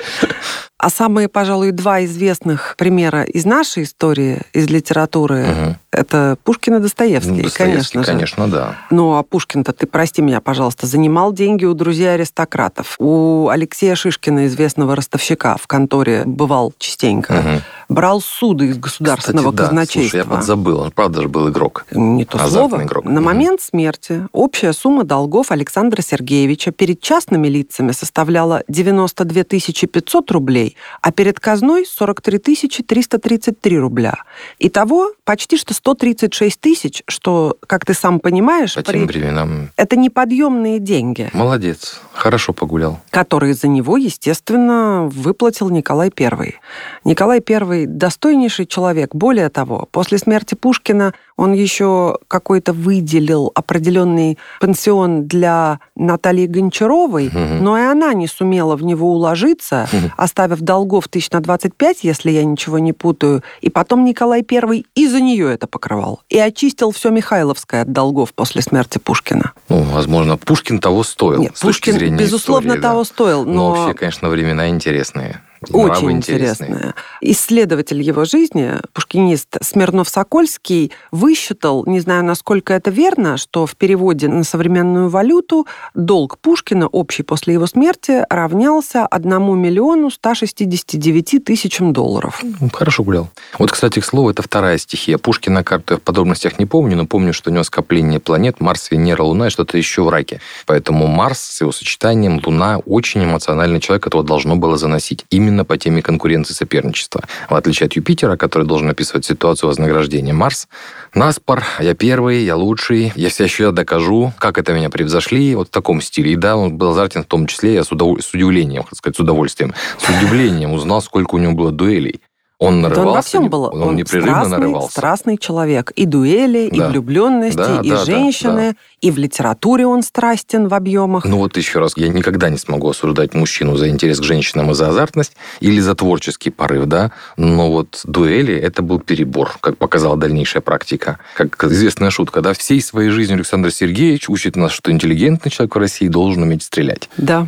А 0.79 0.91
самые, 0.91 1.27
пожалуй, 1.27 1.71
два 1.71 2.05
известных 2.05 2.75
примера 2.77 3.23
из 3.23 3.45
нашей 3.45 3.83
истории, 3.83 4.41
из 4.53 4.69
литературы, 4.69 5.43
угу. 5.43 5.75
это 5.91 6.37
Пушкин 6.43 6.75
и 6.75 6.79
Достоевский, 6.79 7.31
ну, 7.31 7.41
Достоевский 7.43 7.57
конечно 7.57 8.03
же. 8.03 8.11
конечно, 8.11 8.47
да. 8.47 8.75
Ну, 8.91 9.15
а 9.15 9.23
Пушкин-то, 9.23 9.73
ты 9.73 9.87
прости 9.87 10.21
меня, 10.21 10.39
пожалуйста, 10.39 10.85
занимал 10.85 11.33
деньги 11.33 11.65
у 11.65 11.73
друзей 11.73 12.13
аристократов. 12.13 12.95
У 12.99 13.49
Алексея 13.49 13.95
Шишкина, 13.95 14.45
известного 14.45 14.95
ростовщика, 14.95 15.57
в 15.57 15.65
конторе 15.65 16.23
бывал 16.25 16.73
частенько. 16.77 17.31
Угу. 17.31 17.61
Брал 17.89 18.21
суды 18.21 18.67
из 18.67 18.77
государственного 18.77 19.51
Кстати, 19.51 19.67
казначейства. 19.69 20.01
Да, 20.01 20.09
слушай, 20.09 20.25
я 20.25 20.25
подзабыл, 20.25 20.79
он 20.81 20.91
правда 20.91 21.21
же 21.21 21.27
был 21.29 21.49
игрок. 21.49 21.85
Не 21.91 22.25
то 22.25 22.37
Азартный 22.37 22.69
слово. 22.69 22.83
игрок. 22.83 23.05
На 23.05 23.13
угу. 23.13 23.21
момент 23.21 23.61
смерти 23.61 24.27
общая 24.31 24.73
сумма 24.73 25.05
долгов 25.05 25.51
Александра 25.51 26.01
Сергеевича 26.01 26.71
перед 26.71 27.01
частными 27.01 27.47
лицами 27.47 27.93
составляла 27.93 28.61
92 28.67 29.43
500 29.43 30.31
рублей, 30.31 30.66
рублей, 30.67 30.75
а 31.01 31.11
перед 31.11 31.39
казной 31.39 31.85
43 31.85 32.39
333 32.87 33.79
рубля. 33.79 34.15
Итого 34.59 35.11
почти 35.23 35.57
что 35.57 35.73
136 35.73 36.59
тысяч, 36.59 37.03
что, 37.07 37.57
как 37.67 37.85
ты 37.85 37.93
сам 37.93 38.19
понимаешь... 38.19 38.75
По 38.75 38.83
при... 38.83 38.99
тем 38.99 39.07
временам... 39.07 39.69
Это 39.77 39.95
неподъемные 39.95 40.79
деньги. 40.79 41.29
Молодец, 41.33 42.01
хорошо 42.17 42.53
погулял. 42.53 42.99
Которые 43.09 43.53
за 43.53 43.67
него, 43.67 43.97
естественно, 43.97 45.09
выплатил 45.11 45.69
Николай 45.69 46.11
I. 46.19 46.55
Николай 47.03 47.41
I 47.47 47.85
достойнейший 47.85 48.65
человек. 48.65 49.13
Более 49.13 49.49
того, 49.49 49.87
после 49.91 50.17
смерти 50.17 50.55
Пушкина 50.55 51.13
он 51.37 51.53
еще 51.53 52.17
какой-то 52.27 52.73
выделил 52.73 53.51
определенный 53.53 54.39
пенсион 54.59 55.27
для 55.27 55.79
Натальи 55.95 56.47
Гончаровой, 56.47 57.27
угу. 57.27 57.37
но 57.37 57.77
и 57.77 57.81
она 57.81 58.13
не 58.13 58.27
сумела 58.27 58.75
в 58.75 58.83
него 58.83 59.13
уложиться, 59.13 59.87
угу. 59.93 60.11
оставив 60.17 60.61
долгов 60.61 61.07
тысяч 61.07 61.29
на 61.31 61.39
25, 61.39 62.03
если 62.03 62.31
я 62.31 62.43
ничего 62.43 62.79
не 62.79 62.91
путаю. 62.91 63.43
И 63.61 63.69
потом 63.69 64.03
Николай 64.03 64.43
I 64.49 64.85
и 64.95 65.07
за 65.07 65.21
нее 65.21 65.53
это 65.53 65.67
покрывал. 65.67 66.21
И 66.29 66.39
очистил 66.39 66.91
все 66.91 67.11
Михайловское 67.11 67.83
от 67.83 67.91
долгов 67.91 68.33
после 68.33 68.63
смерти 68.63 68.97
Пушкина. 68.97 69.53
Ну, 69.69 69.83
возможно, 69.83 70.37
Пушкин 70.37 70.79
того 70.79 71.03
стоил. 71.03 71.39
Нет, 71.39 71.53
Пушкин, 71.61 71.97
безусловно, 72.15 72.67
истории, 72.69 72.81
того 72.81 72.99
да. 72.99 73.05
стоил. 73.05 73.45
Но... 73.45 73.53
но 73.53 73.71
вообще, 73.71 73.93
конечно, 73.97 74.29
времена 74.29 74.69
интересные. 74.69 75.41
Очень 75.71 76.11
интересная. 76.11 76.95
Исследователь 77.21 78.01
его 78.01 78.25
жизни, 78.25 78.73
пушкинист 78.93 79.57
Смирнов-Сокольский, 79.61 80.91
высчитал, 81.11 81.85
не 81.85 81.99
знаю, 81.99 82.23
насколько 82.23 82.73
это 82.73 82.91
верно, 82.91 83.37
что 83.37 83.65
в 83.65 83.75
переводе 83.75 84.27
на 84.27 84.43
современную 84.43 85.09
валюту 85.09 85.67
долг 85.93 86.37
Пушкина, 86.39 86.87
общий 86.87 87.23
после 87.23 87.53
его 87.53 87.67
смерти, 87.67 88.25
равнялся 88.29 89.05
1 89.05 89.57
миллиону 89.57 90.09
169 90.09 91.43
тысячам 91.43 91.93
долларов. 91.93 92.43
Ну, 92.59 92.69
хорошо 92.71 93.03
гулял. 93.03 93.29
Вот, 93.57 93.71
кстати, 93.71 93.99
к 93.99 94.05
слову, 94.05 94.29
это 94.29 94.41
вторая 94.41 94.77
стихия. 94.77 95.17
Пушкина 95.17 95.63
карту 95.63 95.95
я 95.95 95.97
в 95.97 96.01
подробностях 96.01 96.59
не 96.59 96.65
помню, 96.65 96.95
но 96.95 97.05
помню, 97.05 97.33
что 97.33 97.49
у 97.49 97.53
него 97.53 97.63
скопление 97.63 98.19
планет 98.19 98.59
Марс, 98.59 98.91
Венера, 98.91 99.23
Луна 99.23 99.47
и 99.47 99.49
что-то 99.49 99.77
еще 99.77 100.03
в 100.03 100.09
раке. 100.09 100.39
Поэтому 100.65 101.07
Марс 101.07 101.39
с 101.39 101.61
его 101.61 101.71
сочетанием, 101.71 102.41
Луна 102.45 102.79
очень 102.79 103.23
эмоциональный 103.23 103.79
человек, 103.79 104.03
которого 104.03 104.27
должно 104.27 104.55
было 104.55 104.77
заносить. 104.77 105.25
Именно 105.29 105.46
именно 105.47 105.65
по 105.65 105.77
теме 105.77 106.01
конкуренции 106.01 106.53
соперничества. 106.53 107.23
В 107.49 107.55
отличие 107.55 107.87
от 107.87 107.93
Юпитера, 107.93 108.37
который 108.37 108.67
должен 108.67 108.89
описывать 108.89 109.25
ситуацию 109.25 109.69
вознаграждения. 109.69 110.33
Марс 110.33 110.67
наспор, 111.13 111.63
я 111.79 111.93
первый, 111.95 112.43
я 112.43 112.55
лучший, 112.55 113.11
я 113.15 113.29
себя 113.29 113.45
еще 113.45 113.71
докажу, 113.71 114.33
как 114.39 114.57
это 114.57 114.73
меня 114.73 114.89
превзошли, 114.89 115.55
вот 115.55 115.67
в 115.67 115.71
таком 115.71 116.01
стиле. 116.01 116.33
И 116.33 116.35
да, 116.35 116.55
он 116.57 116.77
был 116.77 116.91
азартен 116.91 117.23
в 117.23 117.27
том 117.27 117.47
числе, 117.47 117.75
я 117.75 117.83
с, 117.83 117.91
удов... 117.91 118.21
с 118.21 118.33
удивлением, 118.33 118.83
так 118.83 118.95
сказать, 118.95 119.15
с 119.15 119.19
удовольствием, 119.19 119.73
с 119.97 120.09
удивлением 120.09 120.73
узнал, 120.73 121.01
сколько 121.01 121.35
у 121.35 121.37
него 121.37 121.53
было 121.53 121.71
дуэлей. 121.71 122.21
Он 122.59 122.81
нарывался. 122.81 123.03
Да 123.03 123.09
он 123.09 123.15
во 123.15 123.21
всем 123.21 123.49
был. 123.49 123.63
Он, 123.65 123.83
он 123.83 123.95
непрерывно 123.95 124.31
страстный, 124.31 124.57
нарывался. 124.57 124.91
страстный 124.91 125.37
человек. 125.37 125.91
И 125.91 126.05
дуэли, 126.05 126.69
да. 126.71 126.87
и 126.87 126.89
влюбленности, 126.89 127.57
да, 127.57 127.81
и 127.83 127.89
да, 127.89 128.03
женщины, 128.03 128.55
да, 128.55 128.71
да. 128.71 128.75
и 129.01 129.11
в 129.11 129.17
литературе 129.19 129.85
он 129.85 130.01
страстен 130.01 130.67
в 130.67 130.73
объемах. 130.73 131.25
Ну 131.25 131.37
вот 131.37 131.55
еще 131.55 131.79
раз, 131.79 131.93
я 131.97 132.07
никогда 132.07 132.49
не 132.49 132.57
смогу 132.57 132.89
осуждать 132.89 133.35
мужчину 133.35 133.75
за 133.75 133.89
интерес 133.89 134.19
к 134.19 134.23
женщинам 134.23 134.71
и 134.71 134.73
за 134.73 134.89
азартность 134.89 135.37
или 135.59 135.79
за 135.79 135.93
творческий 135.93 136.49
порыв, 136.49 136.85
да. 136.85 137.11
Но 137.37 137.71
вот 137.71 138.01
дуэли 138.05 138.55
это 138.55 138.81
был 138.81 138.99
перебор, 138.99 139.55
как 139.61 139.77
показала 139.77 140.17
дальнейшая 140.17 140.61
практика. 140.61 141.19
Как 141.35 141.63
известная 141.65 142.09
шутка, 142.09 142.41
да, 142.41 142.53
всей 142.53 142.81
своей 142.81 143.09
жизнью 143.09 143.35
Александр 143.35 143.71
Сергеевич 143.71 144.29
учит 144.29 144.55
нас, 144.55 144.71
что 144.71 144.91
интеллигентный 144.91 145.51
человек 145.51 145.75
в 145.75 145.79
России 145.79 146.07
должен 146.07 146.41
уметь 146.41 146.63
стрелять. 146.63 147.07
Да. 147.17 147.47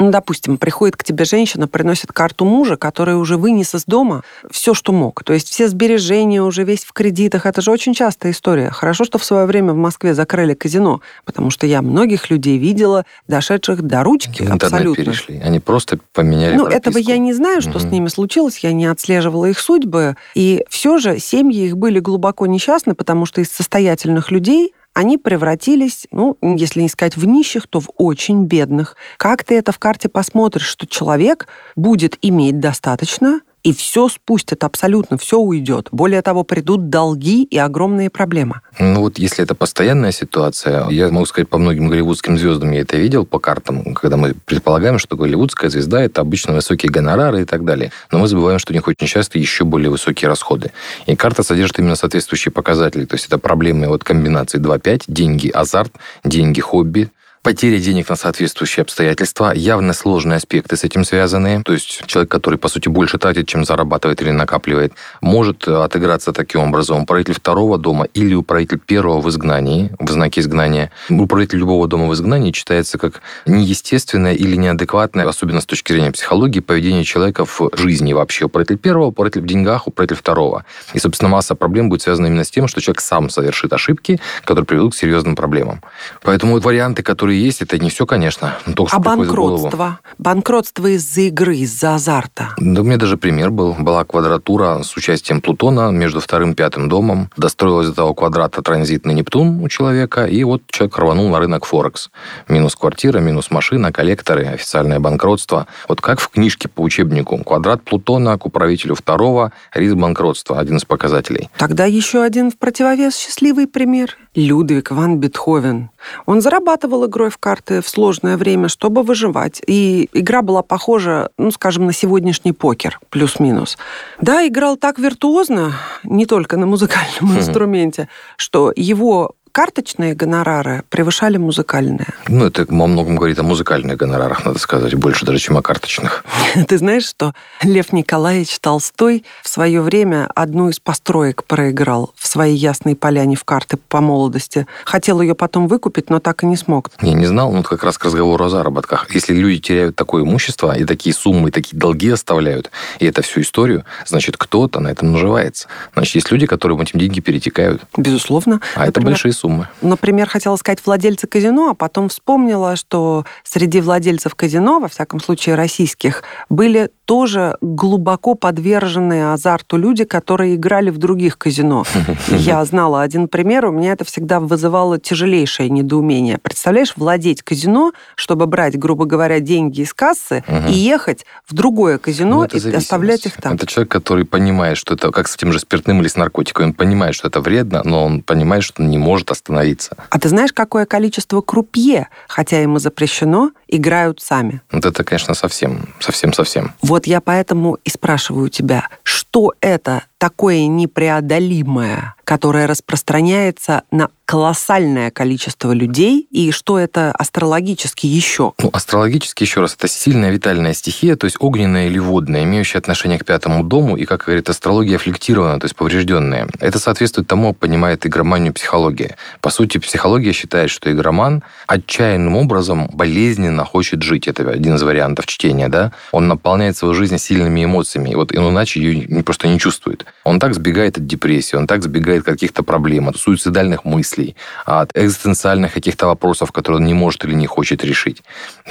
Ну, 0.00 0.10
допустим, 0.10 0.56
приходит 0.56 0.96
к 0.96 1.04
тебе 1.04 1.24
женщина, 1.24 1.68
приносит 1.68 2.12
карту 2.12 2.44
мужа, 2.44 2.76
который 2.76 3.14
уже 3.16 3.36
вынес 3.36 3.74
из 3.74 3.84
дома 3.84 4.22
все, 4.50 4.72
что 4.74 4.92
мог. 4.92 5.22
То 5.22 5.32
есть 5.34 5.48
все 5.48 5.68
сбережения 5.68 6.42
уже 6.42 6.64
весь 6.64 6.84
в 6.84 6.92
кредитах. 6.92 7.44
Это 7.46 7.60
же 7.60 7.70
очень 7.70 7.92
частая 7.94 8.32
история. 8.32 8.70
Хорошо, 8.70 9.04
что 9.04 9.18
в 9.18 9.24
свое 9.24 9.44
время 9.46 9.72
в 9.74 9.76
Москве 9.76 10.14
закрыли 10.14 10.54
казино, 10.54 11.00
потому 11.24 11.50
что 11.50 11.66
я 11.66 11.82
многих 11.82 12.30
людей 12.30 12.56
видела, 12.58 13.04
дошедших 13.28 13.82
до 13.82 14.02
ручки 14.02 14.40
Интернет 14.42 14.64
абсолютно. 14.64 15.04
перешли. 15.04 15.38
Они 15.44 15.60
просто 15.60 15.98
поменяли 16.14 16.56
Ну, 16.56 16.64
прописку. 16.64 16.78
этого 16.90 16.98
я 16.98 17.18
не 17.18 17.32
знаю, 17.34 17.60
что 17.60 17.78
Мгм. 17.78 17.80
с 17.80 17.84
ними 17.84 18.08
случилось, 18.08 18.58
я 18.58 18.72
не 18.72 18.86
отслеживала 18.86 19.44
их 19.46 19.58
судьбы. 19.60 20.16
И 20.34 20.64
все 20.70 20.96
же 20.98 21.18
семьи 21.18 21.66
их 21.66 21.76
были 21.76 22.00
глубоко 22.00 22.46
несчастны, 22.46 22.94
потому 22.94 23.26
что 23.26 23.40
из 23.42 23.50
состоятельных 23.50 24.30
людей 24.30 24.72
они 24.94 25.18
превратились, 25.18 26.06
ну, 26.10 26.36
если 26.42 26.82
не 26.82 26.88
сказать 26.88 27.16
в 27.16 27.24
нищих, 27.24 27.66
то 27.66 27.80
в 27.80 27.90
очень 27.96 28.44
бедных. 28.44 28.96
Как 29.16 29.44
ты 29.44 29.56
это 29.56 29.72
в 29.72 29.78
карте 29.78 30.08
посмотришь, 30.08 30.66
что 30.66 30.86
человек 30.86 31.46
будет 31.76 32.18
иметь 32.22 32.58
достаточно, 32.58 33.40
и 33.62 33.72
все 33.72 34.08
спустят, 34.08 34.64
абсолютно 34.64 35.18
все 35.18 35.38
уйдет. 35.38 35.88
Более 35.92 36.22
того, 36.22 36.44
придут 36.44 36.88
долги 36.88 37.44
и 37.44 37.58
огромные 37.58 38.10
проблемы. 38.10 38.60
Ну 38.78 39.00
вот 39.00 39.18
если 39.18 39.44
это 39.44 39.54
постоянная 39.54 40.12
ситуация, 40.12 40.88
я 40.88 41.08
могу 41.10 41.26
сказать, 41.26 41.48
по 41.48 41.58
многим 41.58 41.88
голливудским 41.88 42.38
звездам 42.38 42.70
я 42.70 42.80
это 42.80 42.96
видел 42.96 43.26
по 43.26 43.38
картам, 43.38 43.94
когда 43.94 44.16
мы 44.16 44.34
предполагаем, 44.46 44.98
что 44.98 45.16
голливудская 45.16 45.70
звезда– 45.70 46.02
это 46.02 46.20
обычно 46.20 46.54
высокие 46.54 46.90
гонорары 46.90 47.42
и 47.42 47.44
так 47.44 47.64
далее. 47.64 47.92
Но 48.10 48.18
мы 48.18 48.28
забываем, 48.28 48.58
что 48.58 48.72
у 48.72 48.74
них 48.74 48.86
очень 48.86 49.06
часто 49.06 49.38
еще 49.38 49.64
более 49.64 49.90
высокие 49.90 50.28
расходы. 50.28 50.72
И 51.06 51.16
карта 51.16 51.42
содержит 51.42 51.78
именно 51.78 51.96
соответствующие 51.96 52.52
показатели. 52.52 53.04
То 53.04 53.14
есть 53.14 53.26
это 53.26 53.38
проблемы 53.38 53.88
вот 53.88 54.04
комбинации 54.04 54.58
2-5, 54.58 55.04
деньги, 55.08 55.48
азарт, 55.48 55.92
деньги, 56.24 56.60
хобби, 56.60 57.10
Потеря 57.42 57.78
денег 57.78 58.10
на 58.10 58.16
соответствующие 58.16 58.82
обстоятельства, 58.82 59.54
явно 59.54 59.94
сложные 59.94 60.36
аспекты 60.36 60.76
с 60.76 60.84
этим 60.84 61.04
связанные. 61.04 61.62
То 61.62 61.72
есть 61.72 62.04
человек, 62.04 62.30
который, 62.30 62.58
по 62.58 62.68
сути, 62.68 62.90
больше 62.90 63.16
тратит, 63.16 63.48
чем 63.48 63.64
зарабатывает 63.64 64.20
или 64.20 64.30
накапливает, 64.30 64.92
может 65.22 65.66
э, 65.66 65.74
отыграться 65.74 66.34
таким 66.34 66.60
образом. 66.60 67.04
Управитель 67.04 67.32
второго 67.32 67.78
дома 67.78 68.04
или 68.12 68.34
управитель 68.34 68.78
первого 68.78 69.22
в 69.22 69.30
изгнании, 69.30 69.90
в 69.98 70.10
знаке 70.10 70.42
изгнания. 70.42 70.90
Управитель 71.08 71.60
любого 71.60 71.88
дома 71.88 72.08
в 72.08 72.12
изгнании 72.12 72.50
читается 72.50 72.98
как 72.98 73.22
неестественное 73.46 74.34
или 74.34 74.56
неадекватное, 74.56 75.26
особенно 75.26 75.62
с 75.62 75.66
точки 75.66 75.92
зрения 75.92 76.12
психологии, 76.12 76.60
поведение 76.60 77.04
человека 77.04 77.46
в 77.46 77.70
жизни 77.72 78.12
вообще. 78.12 78.44
Управитель 78.44 78.76
первого, 78.76 79.06
управитель 79.06 79.40
в 79.40 79.46
деньгах, 79.46 79.86
управитель 79.86 80.16
второго. 80.16 80.66
И, 80.92 80.98
собственно, 80.98 81.30
масса 81.30 81.54
проблем 81.54 81.88
будет 81.88 82.02
связана 82.02 82.26
именно 82.26 82.44
с 82.44 82.50
тем, 82.50 82.68
что 82.68 82.82
человек 82.82 83.00
сам 83.00 83.30
совершит 83.30 83.72
ошибки, 83.72 84.20
которые 84.44 84.66
приведут 84.66 84.92
к 84.92 84.96
серьезным 84.98 85.36
проблемам. 85.36 85.82
Поэтому 86.20 86.60
варианты, 86.60 87.02
которые 87.02 87.29
есть, 87.30 87.62
это 87.62 87.78
не 87.78 87.90
все, 87.90 88.06
конечно. 88.06 88.56
но 88.66 88.74
Только 88.74 88.96
А 88.96 88.98
банкротство? 88.98 89.98
Банкротство 90.18 90.86
из-за 90.88 91.22
игры, 91.22 91.56
из-за 91.56 91.94
азарта. 91.94 92.54
Да, 92.58 92.80
у 92.80 92.84
меня 92.84 92.96
даже 92.96 93.16
пример 93.16 93.50
был. 93.50 93.74
Была 93.78 94.04
квадратура 94.04 94.82
с 94.82 94.96
участием 94.96 95.40
Плутона 95.40 95.90
между 95.90 96.20
вторым 96.20 96.52
и 96.52 96.54
пятым 96.54 96.88
домом. 96.88 97.30
Достроилась 97.36 97.88
до 97.88 97.94
того 97.94 98.14
квадрата 98.14 98.62
транзитный 98.62 99.14
Нептун 99.14 99.62
у 99.62 99.68
человека, 99.68 100.26
и 100.26 100.44
вот 100.44 100.62
человек 100.68 100.98
рванул 100.98 101.28
на 101.28 101.38
рынок 101.38 101.64
Форекс. 101.64 102.10
Минус 102.48 102.76
квартира, 102.76 103.18
минус 103.18 103.50
машина, 103.50 103.92
коллекторы, 103.92 104.46
официальное 104.46 105.00
банкротство. 105.00 105.66
Вот 105.88 106.00
как 106.00 106.20
в 106.20 106.28
книжке 106.28 106.68
по 106.68 106.82
учебнику. 106.82 107.38
Квадрат 107.38 107.82
Плутона 107.82 108.38
к 108.38 108.46
управителю 108.46 108.94
второго, 108.94 109.52
риск 109.74 109.96
банкротства, 109.96 110.58
один 110.58 110.76
из 110.76 110.84
показателей. 110.84 111.50
Тогда 111.56 111.84
еще 111.84 112.22
один 112.22 112.50
в 112.50 112.58
противовес 112.58 113.16
счастливый 113.16 113.66
пример. 113.66 114.16
Людвиг 114.34 114.90
ван 114.90 115.18
Бетховен. 115.18 115.90
Он 116.26 116.40
зарабатывал 116.40 117.04
игрой 117.20 117.30
в 117.30 117.36
карты 117.36 117.82
в 117.82 117.88
сложное 117.88 118.38
время, 118.38 118.68
чтобы 118.68 119.02
выживать. 119.02 119.60
И 119.66 120.08
игра 120.14 120.40
была 120.40 120.62
похожа, 120.62 121.28
ну, 121.36 121.50
скажем, 121.50 121.84
на 121.84 121.92
сегодняшний 121.92 122.52
покер, 122.52 122.98
плюс-минус. 123.10 123.76
Да, 124.22 124.46
играл 124.46 124.78
так 124.78 124.98
виртуозно, 124.98 125.74
не 126.02 126.24
только 126.24 126.56
на 126.56 126.64
музыкальном 126.64 127.36
инструменте, 127.36 128.08
что 128.38 128.72
его 128.74 129.34
карточные 129.52 130.14
гонорары 130.14 130.84
превышали 130.88 131.36
музыкальные. 131.36 132.08
Ну, 132.28 132.46
это 132.46 132.66
во 132.68 132.86
многом 132.86 133.16
говорит 133.16 133.38
о 133.38 133.42
музыкальных 133.42 133.96
гонорарах, 133.96 134.44
надо 134.44 134.58
сказать, 134.58 134.94
больше 134.94 135.24
даже, 135.24 135.38
чем 135.38 135.56
о 135.56 135.62
карточных. 135.62 136.24
Ты 136.68 136.78
знаешь, 136.78 137.06
что 137.06 137.34
Лев 137.62 137.92
Николаевич 137.92 138.58
Толстой 138.60 139.24
в 139.42 139.48
свое 139.48 139.80
время 139.80 140.28
одну 140.34 140.68
из 140.68 140.78
построек 140.80 141.44
проиграл 141.44 142.12
в 142.16 142.26
своей 142.26 142.56
Ясной 142.56 142.94
Поляне 142.94 143.36
в 143.36 143.44
карты 143.44 143.76
по 143.76 144.00
молодости. 144.00 144.66
Хотел 144.84 145.20
ее 145.20 145.34
потом 145.34 145.68
выкупить, 145.68 146.10
но 146.10 146.20
так 146.20 146.42
и 146.42 146.46
не 146.46 146.56
смог. 146.56 146.90
Я 147.00 147.14
не 147.14 147.26
знал, 147.26 147.52
ну, 147.52 147.60
это 147.60 147.68
как 147.68 147.84
раз 147.84 147.98
к 147.98 148.04
разговору 148.04 148.44
о 148.44 148.48
заработках. 148.48 149.12
Если 149.14 149.34
люди 149.34 149.60
теряют 149.60 149.96
такое 149.96 150.22
имущество 150.22 150.76
и 150.76 150.84
такие 150.84 151.14
суммы, 151.14 151.48
и 151.48 151.52
такие 151.52 151.78
долги 151.78 152.10
оставляют, 152.10 152.70
и 152.98 153.06
это 153.06 153.22
всю 153.22 153.40
историю, 153.40 153.84
значит, 154.06 154.36
кто-то 154.36 154.80
на 154.80 154.88
этом 154.88 155.12
наживается. 155.12 155.68
Значит, 155.94 156.16
есть 156.16 156.30
люди, 156.30 156.46
которым 156.46 156.80
эти 156.80 156.96
деньги 156.96 157.20
перетекают. 157.20 157.82
Безусловно. 157.96 158.60
А 158.74 158.82
это 158.82 159.00
Например, 159.00 159.12
большие 159.12 159.32
суммы. 159.40 159.68
Например, 159.80 160.28
хотела 160.28 160.56
сказать 160.56 160.80
владельцы 160.84 161.26
казино, 161.26 161.70
а 161.70 161.74
потом 161.74 162.08
вспомнила, 162.08 162.76
что 162.76 163.24
среди 163.42 163.80
владельцев 163.80 164.34
казино, 164.34 164.80
во 164.80 164.88
всяком 164.88 165.20
случае 165.20 165.54
российских, 165.54 166.22
были 166.48 166.90
тоже 167.10 167.56
глубоко 167.60 168.36
подвержены 168.36 169.32
азарту 169.32 169.76
люди, 169.76 170.04
которые 170.04 170.54
играли 170.54 170.90
в 170.90 170.98
других 170.98 171.38
казино. 171.38 171.84
Я 172.28 172.64
знала 172.70 173.02
один 173.02 173.26
пример, 173.26 173.66
у 173.66 173.72
меня 173.72 173.94
это 173.94 174.04
всегда 174.04 174.38
вызывало 174.38 174.96
тяжелейшее 175.00 175.70
недоумение. 175.70 176.38
Представляешь, 176.38 176.92
владеть 176.94 177.42
казино, 177.42 177.90
чтобы 178.14 178.46
брать, 178.46 178.78
грубо 178.78 179.06
говоря, 179.06 179.40
деньги 179.40 179.80
из 179.80 179.92
кассы 179.92 180.44
Мгм. 180.46 180.68
и 180.68 180.72
ехать 180.72 181.26
в 181.48 181.52
другое 181.52 181.98
казино 181.98 182.46
Ну, 182.52 182.58
и 182.58 182.74
оставлять 182.76 183.26
их 183.26 183.40
там. 183.42 183.54
Это 183.54 183.66
человек, 183.66 183.90
который 183.90 184.24
понимает, 184.24 184.76
что 184.76 184.94
это 184.94 185.10
как 185.10 185.26
с 185.26 185.34
тем 185.34 185.52
же 185.52 185.58
спиртным 185.58 186.00
или 186.02 186.06
с 186.06 186.14
наркотиком. 186.14 186.66
Он 186.66 186.72
понимает, 186.74 187.16
что 187.16 187.26
это 187.26 187.40
вредно, 187.40 187.82
но 187.84 188.04
он 188.04 188.22
понимает, 188.22 188.62
что 188.62 188.82
он 188.84 188.88
не 188.88 188.98
может 188.98 189.32
остановиться. 189.32 189.96
А 190.10 190.20
ты 190.20 190.28
знаешь, 190.28 190.52
какое 190.52 190.86
количество 190.86 191.40
крупье, 191.40 192.06
хотя 192.28 192.62
и 192.62 192.68
запрещено, 192.78 193.50
играют 193.70 194.20
сами? 194.20 194.60
Вот 194.70 194.84
это, 194.84 195.04
конечно, 195.04 195.34
совсем, 195.34 195.94
совсем-совсем. 196.00 196.74
Вот 196.82 197.06
я 197.06 197.20
поэтому 197.20 197.78
и 197.84 197.90
спрашиваю 197.90 198.48
тебя, 198.48 198.88
что 199.02 199.52
это 199.60 200.04
такое 200.18 200.66
непреодолимое, 200.66 202.14
которое 202.24 202.66
распространяется 202.66 203.84
на 203.90 204.10
колоссальное 204.30 205.10
количество 205.10 205.72
людей, 205.72 206.28
и 206.30 206.52
что 206.52 206.78
это 206.78 207.10
астрологически 207.10 208.06
еще? 208.06 208.52
Ну, 208.62 208.70
астрологически, 208.72 209.42
еще 209.42 209.60
раз, 209.60 209.74
это 209.74 209.88
сильная 209.88 210.30
витальная 210.30 210.72
стихия, 210.72 211.16
то 211.16 211.24
есть 211.24 211.36
огненная 211.40 211.88
или 211.88 211.98
водная, 211.98 212.44
имеющая 212.44 212.78
отношение 212.78 213.18
к 213.18 213.24
пятому 213.24 213.64
дому, 213.64 213.96
и, 213.96 214.04
как 214.04 214.26
говорит 214.26 214.48
астрология, 214.48 214.98
флектированная, 214.98 215.58
то 215.58 215.64
есть 215.64 215.74
поврежденная. 215.74 216.46
Это 216.60 216.78
соответствует 216.78 217.26
тому, 217.26 217.54
понимает 217.54 218.06
игроманию 218.06 218.52
психология. 218.52 219.16
По 219.40 219.50
сути, 219.50 219.78
психология 219.78 220.32
считает, 220.32 220.70
что 220.70 220.92
игроман 220.92 221.42
отчаянным 221.66 222.36
образом 222.36 222.88
болезненно 222.92 223.64
хочет 223.64 224.00
жить. 224.02 224.28
Это 224.28 224.48
один 224.48 224.76
из 224.76 224.82
вариантов 224.84 225.26
чтения, 225.26 225.66
да? 225.68 225.90
Он 226.12 226.28
наполняет 226.28 226.76
свою 226.76 226.94
жизнь 226.94 227.18
сильными 227.18 227.64
эмоциями, 227.64 228.10
и 228.10 228.14
вот 228.14 228.32
иначе 228.32 228.80
ее 228.80 229.24
просто 229.24 229.48
не 229.48 229.58
чувствует. 229.58 230.06
Он 230.30 230.38
так 230.38 230.54
сбегает 230.54 230.96
от 230.96 231.06
депрессии, 231.06 231.56
он 231.56 231.66
так 231.66 231.82
сбегает 231.82 232.20
от 232.20 232.34
каких-то 232.34 232.62
проблем, 232.62 233.08
от 233.08 233.16
суицидальных 233.16 233.84
мыслей, 233.84 234.36
от 234.64 234.96
экзистенциальных 234.96 235.72
каких-то 235.72 236.06
вопросов, 236.06 236.52
которые 236.52 236.78
он 236.78 236.86
не 236.86 236.94
может 236.94 237.24
или 237.24 237.34
не 237.34 237.48
хочет 237.48 237.84
решить. 237.84 238.22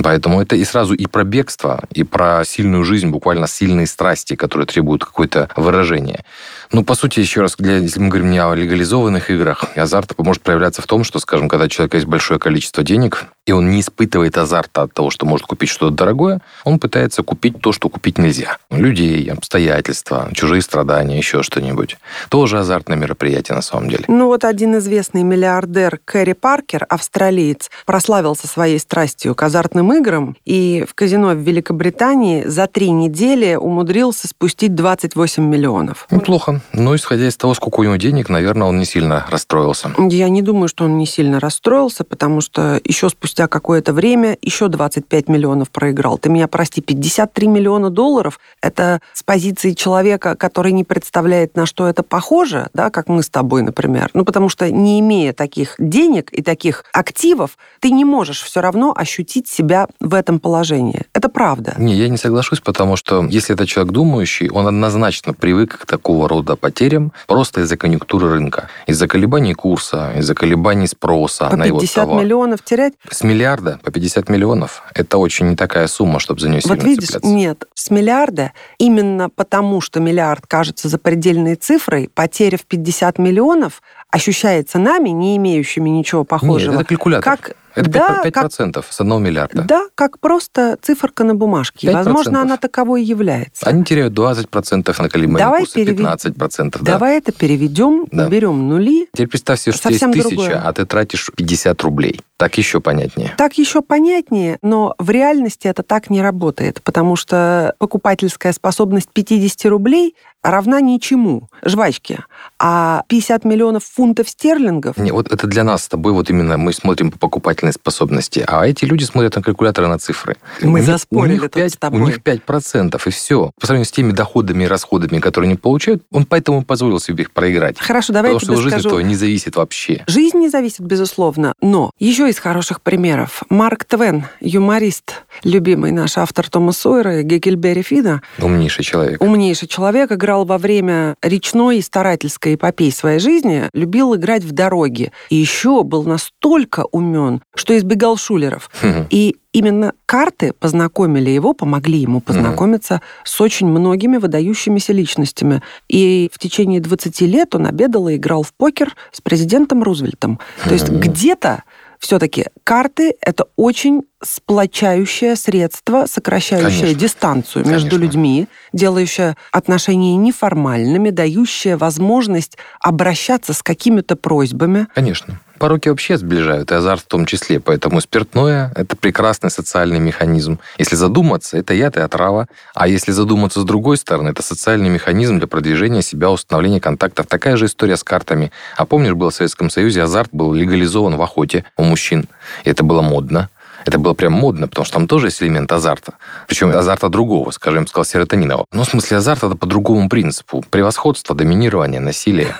Поэтому 0.02 0.42
это 0.42 0.56
и 0.56 0.64
сразу 0.64 0.94
и 0.94 1.06
про 1.06 1.26
бегство, 1.26 1.84
и 1.92 2.04
про 2.04 2.46
сильную 2.46 2.86
жизнь, 2.86 3.10
буквально 3.10 3.48
сильные 3.48 3.88
страсти, 3.88 4.36
которые 4.36 4.68
требуют 4.68 5.04
какое-то 5.04 5.50
выражение. 5.58 6.24
Ну, 6.72 6.84
по 6.84 6.94
сути, 6.94 7.20
еще 7.20 7.42
раз, 7.42 7.56
для, 7.58 7.78
если 7.78 8.00
мы 8.00 8.10
говорим 8.10 8.30
не 8.30 8.38
о 8.38 8.54
легализованных 8.54 9.32
играх, 9.32 9.66
азарт 9.76 10.16
может 10.20 10.44
проявляться 10.44 10.84
в 10.84 10.86
том, 10.86 11.04
что, 11.04 11.18
скажем, 11.20 11.50
когда 11.50 11.66
у 11.66 11.68
человека 11.68 11.98
есть 11.98 12.08
большое 12.08 12.40
количество 12.40 12.84
денег, 12.84 13.26
и 13.48 13.52
он 13.52 13.72
не 13.72 13.82
испытывает 13.82 14.38
азарта 14.38 14.84
от 14.84 14.94
того, 14.94 15.10
что 15.10 15.26
может 15.26 15.48
купить 15.48 15.70
что-то 15.70 15.96
дорогое, 15.96 16.42
он 16.64 16.78
пытается 16.78 17.24
купить 17.24 17.60
то, 17.60 17.72
что 17.72 17.90
купить 17.90 18.20
нельзя. 18.20 18.58
Людей, 18.70 19.32
обстоятельства, 19.32 20.30
чужие 20.34 20.62
страдания, 20.62 21.18
еще 21.18 21.42
что-нибудь. 21.42 21.98
Тоже 22.30 22.60
азартное 22.60 22.98
мероприятие 22.98 23.56
на 23.56 23.64
самом 23.64 23.90
деле. 23.90 24.06
Ну 24.08 24.28
вот 24.28 24.46
один 24.46 24.78
известный 24.78 25.24
миллиардер 25.24 26.00
Кэрри 26.06 26.34
Паркер, 26.34 26.86
австралиец, 26.88 27.72
прославился 27.88 28.48
своей 28.48 28.78
страстью 28.78 29.34
к 29.34 29.42
азартным 29.42 29.92
играм 29.94 30.38
и 30.46 30.86
в 30.88 30.94
казино 30.94 31.30
в 31.30 31.40
Великобритании 31.40 32.44
за 32.46 32.68
три 32.68 32.92
недели 32.92 33.56
умудрился 33.56 34.28
спустить 34.28 34.76
28 34.76 35.44
миллионов. 35.44 36.06
Неплохо. 36.12 36.59
Но 36.74 36.96
исходя 36.96 37.28
из 37.28 37.38
того, 37.38 37.54
сколько 37.54 37.80
у 37.80 37.84
него 37.84 37.96
денег, 37.96 38.30
наверное, 38.30 38.68
он 38.68 38.80
не 38.80 38.86
сильно 38.86 39.26
расстроился. 39.30 39.92
Я 39.98 40.30
не 40.30 40.42
думаю, 40.42 40.68
что 40.68 40.86
он 40.86 40.98
не 40.98 41.06
сильно 41.06 41.40
расстроился, 41.40 42.04
потому 42.04 42.42
что 42.42 42.80
еще 42.84 43.10
спустя 43.10 43.48
какое-то 43.48 43.94
время 43.94 44.38
еще 44.42 44.68
25 44.68 45.28
миллионов 45.28 45.70
проиграл. 45.70 46.18
Ты 46.18 46.30
меня 46.30 46.48
прости, 46.48 46.82
53 46.82 47.48
миллиона 47.48 47.90
долларов– 47.90 48.40
это 48.62 49.02
с 49.14 49.24
позиции 49.24 49.72
человека, 49.72 50.36
который 50.36 50.72
не 50.72 50.84
представляет, 50.84 51.56
на 51.56 51.66
что 51.66 51.88
это 51.88 52.04
похоже, 52.04 52.70
да, 52.74 52.90
как 52.90 53.08
мы 53.08 53.24
с 53.24 53.30
тобой, 53.30 53.62
например. 53.62 54.10
Ну, 54.14 54.26
потому 54.26 54.50
что 54.50 54.72
не 54.72 55.00
имея 55.00 55.34
таких 55.34 55.76
денег 55.78 56.30
и 56.32 56.42
таких 56.42 56.84
активов, 56.94 57.58
ты 57.80 57.92
не 57.92 58.06
можешь 58.06 58.42
все 58.42 58.62
равно 58.62 58.94
ощутить 58.96 59.48
себя 59.48 59.88
в 60.00 60.14
этом 60.14 60.40
положении. 60.40 61.04
Это 61.14 61.30
правда. 61.30 61.76
Не, 61.78 61.96
я 61.96 62.10
не 62.10 62.18
соглашусь, 62.18 62.60
потому 62.60 62.96
что 62.96 63.26
если 63.26 63.56
это 63.56 63.66
человек 63.66 63.94
думающий, 63.94 64.50
он 64.50 64.68
однозначно 64.68 65.34
привык 65.34 65.80
к 65.80 65.86
такого 65.86 66.28
рода 66.28 66.49
потерям 66.56 67.12
просто 67.28 67.62
из-за 67.62 67.78
конъюнктуры 67.78 68.30
рынка, 68.30 68.70
из-за 68.88 69.08
колебаний 69.08 69.54
курса, 69.54 70.14
из-за 70.18 70.36
колебаний 70.36 70.88
спроса 70.88 71.50
по 71.50 71.56
на 71.56 71.66
его 71.66 71.80
50 71.80 71.96
товар. 71.96 72.24
миллионов 72.24 72.64
терять? 72.64 72.94
С 73.10 73.24
миллиарда 73.24 73.80
по 73.84 73.92
50 73.92 74.30
миллионов– 74.30 74.84
это 74.94 75.18
очень 75.18 75.50
не 75.50 75.56
такая 75.56 75.88
сумма, 75.88 76.20
чтобы 76.20 76.40
за 76.42 76.50
нее 76.50 76.62
Вот 76.66 76.78
сильно 76.78 76.90
видишь, 76.90 77.08
цепляться. 77.08 77.30
нет, 77.30 77.66
с 77.74 77.90
миллиарда, 77.90 78.52
именно 78.78 79.30
потому, 79.30 79.82
что 79.82 80.00
миллиард 80.00 80.46
кажется 80.48 80.88
запредельной 80.90 81.56
цифрой, 81.56 82.10
потеря 82.14 82.58
в 82.58 82.66
50 82.66 83.18
миллионов 83.20 83.82
ощущается 84.10 84.80
нами, 84.80 85.10
не 85.10 85.38
имеющими 85.38 85.90
ничего 85.90 86.24
похожего. 86.24 86.72
Нет, 86.72 86.82
это 86.82 86.90
калькулятор. 86.90 87.38
Как, 87.38 87.56
Это 87.80 87.90
да, 87.90 88.22
5%, 88.24 88.72
как, 88.74 88.86
с 88.92 89.00
одного 89.02 89.20
миллиарда. 89.20 89.64
да, 89.64 89.86
как 89.96 90.20
просто 90.20 90.78
циферка 90.82 91.24
на 91.24 91.36
бумажке. 91.36 91.88
И, 91.88 91.90
5%. 91.90 91.94
Возможно, 91.94 92.42
она 92.42 92.58
таковой 92.58 93.04
и 93.04 93.06
является. 93.06 93.66
Они 93.68 93.84
теряют 93.84 94.14
20% 94.14 95.02
на 95.02 95.10
колебания 95.10 95.38
Давай 95.40 95.62
курса, 95.62 95.76
перевед- 95.76 96.00
15%. 96.00 96.78
Да. 96.82 96.94
Давай 96.94 97.18
это 97.18 97.32
переведем, 97.32 98.06
Да. 98.12 98.28
берем 98.28 98.68
нули. 98.70 99.08
Теперь 99.14 99.28
представь 99.28 99.60
себе, 99.60 99.74
что 99.74 99.90
есть 99.90 100.04
тысяча, 100.04 100.30
другое. 100.30 100.62
а 100.64 100.74
ты 100.74 100.86
тратишь 100.86 101.30
50 101.36 101.82
рублей. 101.82 102.22
Так 102.38 102.58
еще 102.58 102.80
понятнее. 102.80 103.34
Так 103.38 103.58
еще 103.58 103.82
понятнее, 103.82 104.58
но 104.62 104.96
в 104.98 105.10
реальности 105.10 105.68
это 105.68 105.84
так 105.84 106.10
не 106.10 106.22
работает, 106.22 106.82
потому 106.84 107.16
что 107.18 107.76
покупательская 107.80 108.54
способность 108.54 109.10
50 109.12 109.66
рублей 109.70 110.16
равна 110.42 110.80
ничему, 110.80 111.50
жвачке. 111.66 112.24
А 112.58 113.04
50 113.10 113.44
миллионов 113.44 113.84
фунтов 113.84 114.30
стерлингов 114.30 114.96
Не, 114.98 115.12
вот 115.12 115.30
это 115.32 115.48
для 115.48 115.66
нас 115.66 115.84
с 115.84 115.88
тобой, 115.90 116.14
вот 116.14 116.30
именно 116.30 116.58
мы 116.58 116.72
смотрим 116.72 117.12
по 117.12 117.18
покупательной 117.20 117.69
способности, 117.74 118.44
а 118.48 118.68
эти 118.68 118.86
люди 118.86 119.04
смотрят 119.04 119.36
на 119.36 119.42
калькуляторы, 119.42 119.88
на 119.88 119.98
цифры. 120.00 120.38
Мы 120.62 120.72
У 120.74 120.78
них- 120.78 120.86
заспорили 120.86 121.30
у 121.30 121.34
них 121.34 121.42
тут 121.44 121.52
5, 121.54 121.74
с 121.74 121.78
тобой. 121.78 122.02
У 122.02 122.06
них 122.06 122.22
5%, 122.22 123.08
и 123.08 123.10
все. 123.12 123.52
По 123.60 123.66
сравнению 123.68 123.86
с 123.88 123.92
теми 123.92 124.12
доходами 124.12 124.64
и 124.64 124.68
расходами, 124.68 125.20
которые 125.20 125.50
они 125.50 125.58
получают, 125.58 126.04
он 126.12 126.26
поэтому 126.26 126.64
позволил 126.64 127.00
себе 127.00 127.24
их 127.24 127.32
проиграть. 127.32 127.80
Хорошо, 127.80 128.14
давай 128.14 128.34
Потому 128.34 128.40
я 128.40 128.44
что 128.46 128.52
его 128.54 128.62
жизнь 128.62 128.80
скажу. 128.90 129.00
не 129.02 129.16
зависит 129.16 129.56
вообще. 129.56 130.04
Жизнь 130.08 130.38
не 130.38 130.50
зависит, 130.50 130.82
безусловно, 130.82 131.54
но 131.62 131.92
еще 132.00 132.30
из 132.30 132.40
хороших 132.40 132.82
примеров. 132.82 133.44
Марк 133.50 133.86
Твен, 133.86 134.26
юморист, 134.40 135.24
любимый 135.44 135.92
наш 135.92 136.18
автор 136.18 136.50
Тома 136.50 136.72
Сойера 136.72 137.20
и 137.20 137.24
Геккельберри 137.24 137.82
Фина, 137.82 138.22
Умнейший 138.40 138.84
человек. 138.84 139.22
умнейший 139.22 139.68
человек, 139.68 140.12
играл 140.12 140.46
во 140.46 140.58
время 140.58 141.16
речной 141.22 141.78
и 141.78 141.82
старательской 141.82 142.56
эпопеи 142.56 142.90
своей 142.90 143.20
жизни, 143.20 143.70
любил 143.74 144.16
играть 144.16 144.44
в 144.44 144.52
дороге. 144.52 145.12
И 145.30 145.36
еще 145.36 145.84
был 145.84 146.04
настолько 146.04 146.86
умен, 146.92 147.42
что 147.60 147.78
избегал 147.78 148.18
шулеров. 148.18 148.70
Хм. 148.82 149.06
И 149.10 149.36
именно 149.52 149.94
карты 150.06 150.54
познакомили 150.58 151.30
его, 151.30 151.54
помогли 151.54 152.00
ему 152.00 152.22
познакомиться 152.22 153.02
с 153.24 153.40
очень 153.42 153.68
многими 153.68 154.18
выдающимися 154.18 154.94
личностями. 154.94 155.62
И 155.88 156.30
в 156.34 156.40
течение 156.40 156.80
20 156.80 157.22
лет 157.22 157.56
он 157.56 157.68
обедал 157.68 158.08
и 158.08 158.16
играл 158.16 158.44
в 158.44 158.54
покер 158.54 158.96
с 159.12 159.22
президентом 159.22 159.84
Рузвельтом. 159.84 160.40
То 160.64 160.74
есть 160.74 160.90
где-то 160.90 161.64
все-таки 162.00 162.46
карты– 162.64 163.14
это 163.22 163.46
очень 163.58 164.04
сплочающее 164.24 165.36
средство, 165.36 166.06
сокращающее 166.06 166.82
Конечно. 166.82 167.00
дистанцию 167.00 167.66
между 167.68 167.90
Конечно. 167.90 168.06
людьми, 168.06 168.48
делающее 168.72 169.36
отношения 169.52 170.16
неформальными, 170.16 171.10
дающее 171.10 171.76
возможность 171.76 172.58
обращаться 172.80 173.54
с 173.54 173.62
какими-то 173.62 174.16
просьбами. 174.16 174.88
Конечно. 174.96 175.42
Пороки 175.60 175.90
вообще 175.90 176.18
сближают, 176.18 176.72
и 176.72 176.76
азарт 176.76 177.02
в 177.02 177.08
том 177.08 177.26
числе. 177.26 177.60
Поэтому 177.60 178.00
спиртное– 178.00 178.72
это 178.76 178.96
прекрасный 178.96 179.52
социальный 179.52 180.00
механизм. 180.00 180.60
Если 180.78 180.96
задуматься, 180.96 181.58
это 181.58 181.74
яд 181.74 181.98
и 181.98 182.00
отрава. 182.00 182.48
А 182.74 182.88
если 182.88 183.12
задуматься 183.12 183.60
с 183.60 183.66
другой 183.66 183.98
стороны, 183.98 184.30
это 184.30 184.42
социальный 184.42 184.90
механизм 184.90 185.38
для 185.38 185.48
продвижения 185.48 186.02
себя, 186.02 186.32
установления 186.32 186.80
контактов. 186.80 187.28
Такая 187.28 187.58
же 187.58 187.66
история 187.66 187.98
с 187.98 188.06
картами. 188.06 188.52
А 188.78 188.86
помнишь, 188.86 189.14
был 189.14 189.32
в 189.32 189.36
Советском 189.36 189.70
Союзе 189.70 190.02
азарт 190.02 190.30
был 190.32 190.54
легализован 190.54 191.18
в 191.18 191.22
охоте 191.22 191.66
у 191.76 191.84
мужчин. 191.84 192.30
И 192.64 192.70
это 192.70 192.84
было 192.84 193.02
модно. 193.02 193.50
Это 193.86 193.98
было 193.98 194.14
прям 194.14 194.34
модно, 194.34 194.68
потому 194.68 194.86
что 194.86 194.96
там 194.96 195.08
тоже 195.08 195.28
есть 195.28 195.42
элемент 195.42 195.72
азарта. 195.72 196.14
Причем 196.48 196.70
азарта 196.70 197.10
другого, 197.10 197.52
скажем, 197.52 197.88
сказал, 197.88 198.06
серотонинового. 198.06 198.66
Но 198.72 198.84
в 198.84 198.90
смысле 198.90 199.18
азарта 199.18 199.48
это 199.48 199.56
по 199.56 199.66
другому 199.66 200.10
принципу. 200.10 200.64
Превосходство, 200.70 201.36
доминирование, 201.36 202.00
насилие. 202.00 202.56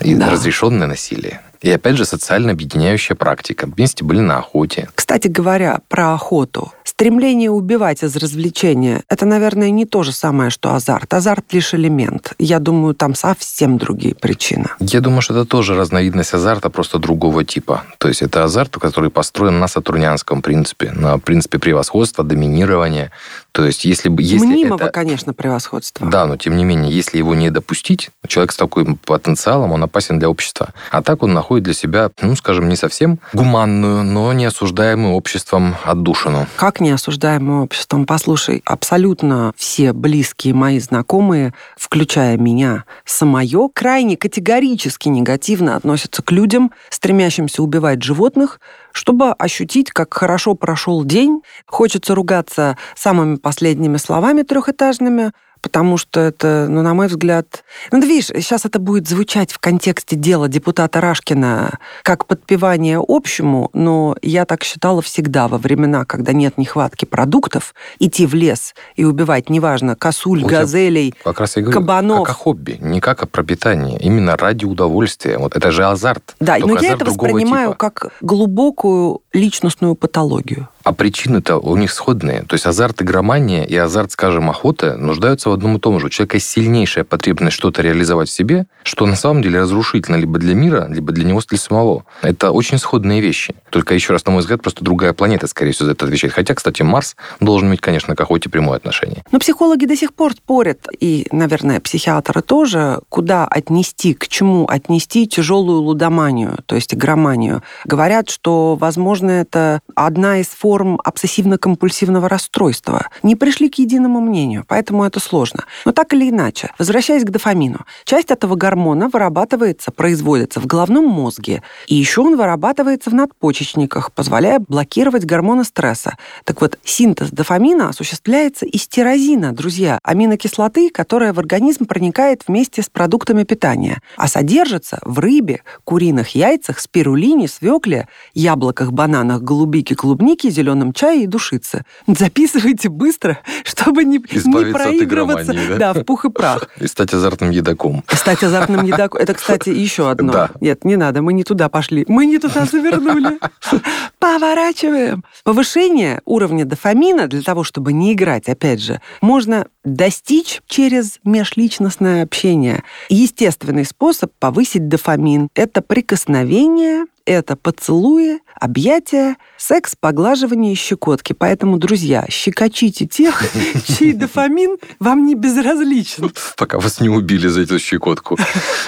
И 0.00 0.14
Да. 0.14 0.30
разрешенное 0.30 0.86
насилие. 0.86 1.40
И 1.62 1.70
опять 1.70 1.96
же 1.96 2.04
социально 2.04 2.52
объединяющая 2.52 3.16
практика. 3.16 3.66
Вместе 3.66 4.04
были 4.04 4.20
на 4.20 4.36
охоте. 4.38 4.88
Кстати 4.94 5.28
говоря, 5.28 5.80
про 5.88 6.12
охоту. 6.12 6.72
Стремление 6.84 7.50
убивать 7.50 8.02
из 8.04 8.14
развлечения– 8.16 9.02
это, 9.08 9.24
наверное, 9.24 9.70
не 9.70 9.86
то 9.86 10.02
же 10.02 10.12
самое, 10.12 10.50
что 10.50 10.74
азарт. 10.74 11.14
Азарт– 11.14 11.46
лишь 11.52 11.72
элемент. 11.72 12.34
Я 12.38 12.58
думаю, 12.58 12.94
там 12.94 13.14
совсем 13.14 13.78
другие 13.78 14.14
причины. 14.14 14.66
Я 14.78 15.00
думаю, 15.00 15.22
что 15.22 15.32
это 15.34 15.46
тоже 15.46 15.74
разновидность 15.74 16.34
азарта, 16.34 16.68
просто 16.68 16.98
другого 16.98 17.44
типа. 17.44 17.84
То 17.96 18.08
есть 18.08 18.20
это 18.20 18.44
азарт, 18.44 18.76
который 18.76 19.08
построен 19.10 19.58
на 19.58 19.66
сатурнианском 19.66 20.42
принципе, 20.42 20.92
на 20.92 21.18
принципе 21.18 21.58
превосходства, 21.58 22.22
доминирования. 22.24 23.10
То 23.54 23.64
есть 23.64 23.84
если 23.84 24.08
бы... 24.08 24.20
Если 24.20 24.46
Мнимого, 24.46 24.82
это... 24.82 24.90
конечно, 24.90 25.32
превосходства. 25.32 26.08
Да, 26.08 26.26
но 26.26 26.36
тем 26.36 26.56
не 26.56 26.64
менее, 26.64 26.92
если 26.92 27.18
его 27.18 27.36
не 27.36 27.50
допустить, 27.50 28.10
человек 28.26 28.50
с 28.50 28.56
таким 28.56 28.96
потенциалом, 28.96 29.70
он 29.70 29.84
опасен 29.84 30.18
для 30.18 30.28
общества. 30.28 30.70
А 30.90 31.02
так 31.02 31.22
он 31.22 31.34
находит 31.34 31.62
для 31.62 31.72
себя, 31.72 32.10
ну, 32.20 32.34
скажем, 32.34 32.68
не 32.68 32.74
совсем 32.74 33.20
гуманную, 33.32 34.02
но 34.02 34.32
не 34.32 34.46
осуждаемую 34.46 35.14
обществом 35.14 35.76
отдушину. 35.84 36.48
Как 36.56 36.80
не 36.80 36.90
осуждаемое 36.90 37.60
обществом? 37.60 38.06
Послушай, 38.06 38.60
абсолютно 38.64 39.52
все 39.56 39.92
близкие 39.92 40.52
мои 40.52 40.80
знакомые, 40.80 41.54
включая 41.76 42.36
меня 42.36 42.82
самое, 43.04 43.68
крайне 43.72 44.16
категорически 44.16 45.08
негативно 45.08 45.76
относятся 45.76 46.22
к 46.22 46.32
людям, 46.32 46.72
стремящимся 46.90 47.62
убивать 47.62 48.02
животных, 48.02 48.58
чтобы 48.94 49.32
ощутить, 49.32 49.90
как 49.90 50.14
хорошо 50.14 50.54
прошел 50.54 51.04
день. 51.04 51.42
Хочется 51.66 52.14
ругаться 52.14 52.78
самыми 52.94 53.36
последними 53.36 53.96
словами 53.96 54.42
трехэтажными, 54.42 55.32
потому 55.64 55.96
что 55.96 56.20
это, 56.20 56.66
ну, 56.68 56.82
на 56.82 56.92
мой 56.92 57.06
взгляд... 57.06 57.64
Ну, 57.90 57.98
ты 57.98 58.06
видишь, 58.06 58.26
сейчас 58.26 58.66
это 58.66 58.78
будет 58.78 59.08
звучать 59.08 59.50
в 59.50 59.58
контексте 59.58 60.14
дела 60.14 60.46
депутата 60.46 61.00
Рашкина 61.00 61.78
как 62.02 62.26
подпевание 62.26 63.02
общему, 63.02 63.70
но 63.72 64.14
я 64.20 64.44
так 64.44 64.62
считала 64.62 65.00
всегда 65.00 65.48
во 65.48 65.56
времена, 65.56 66.04
когда 66.04 66.34
нет 66.34 66.58
нехватки 66.58 67.06
продуктов, 67.06 67.74
идти 67.98 68.26
в 68.26 68.34
лес 68.34 68.74
и 68.94 69.06
убивать, 69.06 69.48
неважно, 69.48 69.96
косуль, 69.96 70.44
газелей, 70.44 71.14
Как 71.24 71.40
раз 71.40 71.56
я 71.56 71.62
говорю, 71.62 71.80
Кабанов. 71.80 72.26
как 72.26 72.36
о 72.36 72.38
хобби, 72.38 72.76
не 72.82 73.00
как 73.00 73.22
о 73.22 73.26
пропитании, 73.26 73.98
именно 73.98 74.36
ради 74.36 74.66
удовольствия. 74.66 75.38
Вот 75.38 75.56
это 75.56 75.70
же 75.70 75.86
азарт. 75.86 76.36
Да, 76.40 76.58
но 76.58 76.78
я 76.78 76.92
это 76.92 77.06
воспринимаю 77.06 77.70
типа. 77.70 77.78
как 77.78 78.12
глубокую 78.20 79.22
личностную 79.32 79.94
патологию. 79.94 80.68
А 80.84 80.92
причины-то 80.92 81.56
у 81.56 81.76
них 81.76 81.90
сходные. 81.90 82.42
То 82.42 82.54
есть 82.54 82.66
азарт 82.66 83.00
игромания 83.00 83.64
и 83.64 83.74
азарт, 83.74 84.12
скажем, 84.12 84.50
охоты 84.50 84.96
нуждаются 84.96 85.48
в 85.48 85.54
одном 85.54 85.78
и 85.78 85.80
том 85.80 85.98
же. 85.98 86.06
У 86.06 86.08
человека 86.10 86.36
есть 86.36 86.48
сильнейшая 86.48 87.04
потребность 87.04 87.56
что-то 87.56 87.80
реализовать 87.80 88.28
в 88.28 88.32
себе, 88.32 88.66
что 88.82 89.06
на 89.06 89.16
самом 89.16 89.40
деле 89.40 89.60
разрушительно 89.60 90.16
либо 90.16 90.38
для 90.38 90.54
мира, 90.54 90.86
либо 90.90 91.12
для 91.12 91.24
него 91.24 91.40
для 91.48 91.58
самого. 91.58 92.04
Это 92.20 92.50
очень 92.50 92.76
сходные 92.76 93.22
вещи. 93.22 93.54
Только 93.70 93.94
еще 93.94 94.12
раз, 94.12 94.26
на 94.26 94.32
мой 94.32 94.40
взгляд, 94.42 94.60
просто 94.60 94.84
другая 94.84 95.14
планета, 95.14 95.46
скорее 95.46 95.72
всего, 95.72 95.86
за 95.86 95.92
это 95.92 96.04
отвечает. 96.04 96.34
Хотя, 96.34 96.54
кстати, 96.54 96.82
Марс 96.82 97.16
должен 97.40 97.68
иметь, 97.68 97.80
конечно, 97.80 98.14
к 98.14 98.20
охоте 98.20 98.50
прямое 98.50 98.76
отношение. 98.76 99.24
Но 99.32 99.38
психологи 99.38 99.86
до 99.86 99.96
сих 99.96 100.12
пор 100.12 100.34
спорят, 100.34 100.86
и, 101.00 101.26
наверное, 101.32 101.80
психиатры 101.80 102.42
тоже, 102.42 103.00
куда 103.08 103.46
отнести, 103.46 104.12
к 104.12 104.28
чему 104.28 104.66
отнести 104.68 105.26
тяжелую 105.26 105.80
лудоманию, 105.80 106.58
то 106.66 106.74
есть 106.74 106.92
игроманию. 106.92 107.62
Говорят, 107.86 108.28
что, 108.28 108.76
возможно, 108.76 109.30
это 109.30 109.80
одна 109.94 110.40
из 110.40 110.48
форм 110.48 110.73
форм 110.74 110.98
обсессивно-компульсивного 111.04 112.26
расстройства. 112.26 113.06
Не 113.22 113.36
пришли 113.36 113.68
к 113.68 113.78
единому 113.78 114.20
мнению, 114.20 114.64
поэтому 114.66 115.04
это 115.04 115.20
сложно. 115.20 115.66
Но 115.84 115.92
так 115.92 116.12
или 116.14 116.30
иначе, 116.30 116.72
возвращаясь 116.80 117.22
к 117.22 117.30
дофамину, 117.30 117.86
часть 118.04 118.32
этого 118.32 118.56
гормона 118.56 119.08
вырабатывается, 119.08 119.92
производится 119.92 120.58
в 120.58 120.66
головном 120.66 121.04
мозге, 121.04 121.62
и 121.86 121.94
еще 121.94 122.22
он 122.22 122.36
вырабатывается 122.36 123.10
в 123.10 123.14
надпочечниках, 123.14 124.10
позволяя 124.10 124.58
блокировать 124.58 125.24
гормоны 125.24 125.62
стресса. 125.62 126.16
Так 126.42 126.60
вот, 126.60 126.76
синтез 126.82 127.30
дофамина 127.30 127.90
осуществляется 127.90 128.66
из 128.66 128.88
тирозина, 128.88 129.52
друзья, 129.52 130.00
аминокислоты, 130.02 130.90
которая 130.90 131.32
в 131.32 131.38
организм 131.38 131.86
проникает 131.86 132.42
вместе 132.48 132.82
с 132.82 132.88
продуктами 132.88 133.44
питания, 133.44 134.00
а 134.16 134.26
содержится 134.26 134.98
в 135.04 135.20
рыбе, 135.20 135.62
куриных 135.84 136.30
яйцах, 136.30 136.80
спирулине, 136.80 137.46
свекле, 137.46 138.08
яблоках, 138.34 138.90
бананах, 138.90 139.40
голубике, 139.42 139.94
клубнике, 139.94 140.50
зеленом 140.50 140.63
чае 140.94 141.24
и 141.24 141.26
душице. 141.26 141.84
Записывайте 142.06 142.88
быстро, 142.88 143.38
чтобы 143.64 144.04
не, 144.04 144.18
не 144.18 144.72
проигрываться 144.72 145.52
да? 145.52 145.92
Да, 145.92 146.00
в 146.00 146.04
пух 146.04 146.24
и 146.24 146.30
прах. 146.30 146.68
И 146.80 146.86
стать 146.86 147.12
азартным 147.14 147.50
едоком. 147.50 148.04
Стать 148.08 148.42
азартным 148.42 148.84
едоком. 148.84 149.20
Это, 149.20 149.34
кстати, 149.34 149.70
еще 149.70 150.10
одно. 150.10 150.32
Да. 150.32 150.50
Нет, 150.60 150.84
не 150.84 150.96
надо, 150.96 151.22
мы 151.22 151.32
не 151.32 151.44
туда 151.44 151.68
пошли. 151.68 152.04
Мы 152.08 152.26
не 152.26 152.38
туда 152.38 152.64
завернули. 152.64 153.38
Поворачиваем. 154.18 155.24
Повышение 155.44 156.20
уровня 156.24 156.64
дофамина 156.64 157.26
для 157.26 157.42
того, 157.42 157.64
чтобы 157.64 157.92
не 157.92 158.12
играть, 158.12 158.48
опять 158.48 158.80
же, 158.80 159.00
можно 159.20 159.66
достичь 159.84 160.60
через 160.66 161.18
межличностное 161.24 162.22
общение. 162.22 162.84
Естественный 163.08 163.84
способ 163.84 164.32
повысить 164.38 164.88
дофамин– 164.88 165.48
это 165.54 165.82
прикосновение, 165.82 167.04
это 167.26 167.56
поцелуи, 167.56 168.40
объятия, 168.64 169.36
секс, 169.58 169.94
поглаживание 169.98 170.72
и 170.72 170.76
щекотки. 170.76 171.34
Поэтому, 171.34 171.76
друзья, 171.76 172.24
щекочите 172.30 173.06
тех, 173.06 173.44
чей 173.86 174.14
дофамин 174.14 174.78
вам 174.98 175.26
не 175.26 175.34
безразличен. 175.34 176.32
Пока 176.56 176.78
вас 176.78 177.00
не 177.00 177.08
убили 177.08 177.46
за 177.48 177.62
эту 177.62 177.78
щекотку. 177.78 178.38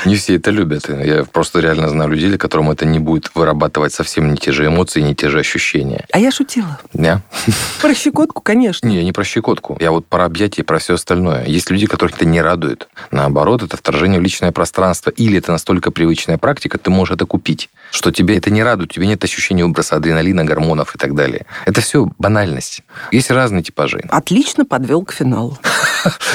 Не 0.07 0.17
все 0.17 0.37
это 0.37 0.51
любят. 0.51 0.89
Я 0.89 1.25
просто 1.25 1.61
реально 1.61 1.89
знаю 1.91 2.11
людей, 2.11 2.37
которым 2.39 2.71
это 2.71 2.87
не 2.87 2.99
будет 2.99 3.31
вырабатывать 3.35 3.93
совсем 3.93 4.33
не 4.33 4.39
те 4.39 4.51
же 4.53 4.67
эмоции, 4.67 5.03
не 5.03 5.15
те 5.15 5.29
же 5.29 5.39
ощущения. 5.41 6.07
А 6.11 6.19
я 6.19 6.31
шутила. 6.31 6.81
Не. 6.95 7.21
Про 7.83 7.95
щекотку, 7.95 8.41
конечно. 8.41 8.89
Не, 8.89 9.05
не 9.05 9.13
про 9.13 9.25
щекотку. 9.25 9.77
Я 9.79 9.91
вот 9.91 10.07
про 10.07 10.25
объятия, 10.25 10.65
про 10.65 10.79
все 10.79 10.95
остальное. 10.95 11.45
Есть 11.47 11.71
люди, 11.71 11.87
которых 11.87 12.17
это 12.17 12.25
не 12.25 12.41
радует. 12.41 12.89
Наоборот, 13.11 13.63
это 13.63 13.77
вторжение 13.77 14.19
в 14.19 14.23
личное 14.23 14.53
пространство. 14.53 15.11
Или 15.11 15.39
это 15.39 15.53
настолько 15.53 15.91
привычная 15.91 16.39
практика, 16.39 16.79
ты 16.79 16.91
можешь 16.91 17.15
это 17.15 17.27
купить, 17.27 17.69
что 17.91 18.11
тебе 18.11 18.39
это 18.39 18.51
не 18.51 18.63
радует, 18.63 18.93
тебе 18.93 19.07
нет 19.07 19.23
ощущения 19.23 19.66
выброса 19.67 19.97
адреналина, 19.97 20.45
гормонов 20.45 20.95
и 20.95 20.99
так 20.99 21.15
далее. 21.15 21.47
Это 21.67 21.81
все 21.81 22.09
банальность. 22.19 22.83
Есть 23.13 23.31
разные 23.31 23.63
типажи. 23.63 24.03
Отлично 24.09 24.65
подвел 24.65 25.05
к 25.05 25.13
финалу. 25.13 25.59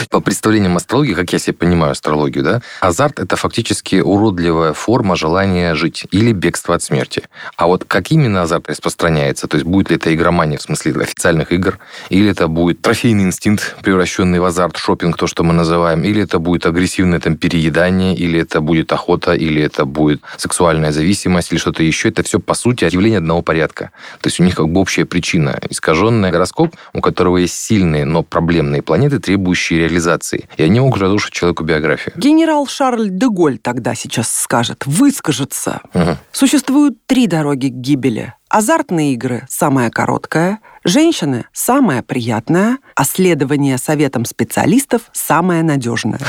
По 0.09 0.19
представлениям 0.19 0.77
астрологии, 0.77 1.13
как 1.13 1.31
я 1.33 1.39
себе 1.39 1.53
понимаю 1.53 1.91
астрологию, 1.91 2.43
да, 2.43 2.61
азарт– 2.79 3.19
это 3.19 3.35
фактически 3.35 3.97
уродливая 3.97 4.73
форма 4.73 5.15
желания 5.15 5.75
жить 5.75 6.05
или 6.11 6.31
бегство 6.31 6.75
от 6.75 6.83
смерти. 6.83 7.23
А 7.55 7.67
вот 7.67 7.85
как 7.85 8.11
именно 8.11 8.43
азарт 8.43 8.69
распространяется, 8.69 9.47
то 9.47 9.57
есть 9.57 9.65
будет 9.65 9.89
ли 9.89 9.95
это 9.95 10.13
игромания 10.13 10.57
в 10.57 10.61
смысле 10.61 11.01
официальных 11.01 11.51
игр, 11.51 11.79
или 12.09 12.29
это 12.29 12.47
будет 12.47 12.81
трофейный 12.81 13.23
инстинкт, 13.23 13.75
превращенный 13.83 14.39
в 14.39 14.45
азарт, 14.45 14.77
шопинг, 14.77 15.17
то, 15.17 15.27
что 15.27 15.43
мы 15.43 15.53
называем, 15.53 16.03
или 16.03 16.23
это 16.23 16.39
будет 16.39 16.65
агрессивное 16.65 17.19
там 17.19 17.37
переедание, 17.37 18.15
или 18.15 18.39
это 18.39 18.61
будет 18.61 18.91
охота, 18.91 19.33
или 19.33 19.61
это 19.61 19.85
будет 19.85 20.21
сексуальная 20.37 20.91
зависимость, 20.91 21.51
или 21.51 21.59
что-то 21.59 21.83
еще, 21.83 22.09
это 22.09 22.23
все, 22.23 22.39
по 22.39 22.53
сути, 22.53 22.85
явление 22.85 23.19
одного 23.19 23.41
порядка. 23.41 23.91
То 24.21 24.27
есть 24.27 24.39
у 24.39 24.43
них 24.43 24.55
как 24.55 24.69
бы 24.69 24.81
общая 24.81 25.05
причина. 25.05 25.59
Искаженный 25.69 26.31
гороскоп, 26.31 26.75
у 26.93 27.01
которого 27.01 27.37
есть 27.37 27.55
сильные, 27.55 28.05
но 28.05 28.23
проблемные 28.23 28.81
планеты, 28.81 29.19
требующие 29.51 29.79
реализации. 29.79 30.47
И 30.57 30.63
они 30.63 30.79
могут 30.79 31.01
разрушить 31.01 31.33
человеку 31.33 31.63
биографию. 31.63 32.13
Генерал 32.17 32.67
Шарль 32.67 33.09
де 33.09 33.27
Голь 33.27 33.57
тогда 33.57 33.95
сейчас 33.95 34.31
скажет, 34.31 34.83
выскажется. 34.85 35.81
Угу. 35.93 36.17
Существуют 36.31 37.05
три 37.05 37.27
дороги 37.27 37.67
к 37.67 37.73
гибели. 37.73 38.33
Азартные 38.49 39.13
игры– 39.13 39.45
самая 39.49 39.89
короткая, 39.89 40.59
женщины– 40.83 41.45
самая 41.53 42.01
приятная, 42.01 42.77
а 42.95 43.03
следование 43.03 43.77
советам 43.77 44.25
специалистов– 44.25 45.03
самое 45.13 45.63
надежное. 45.63 46.19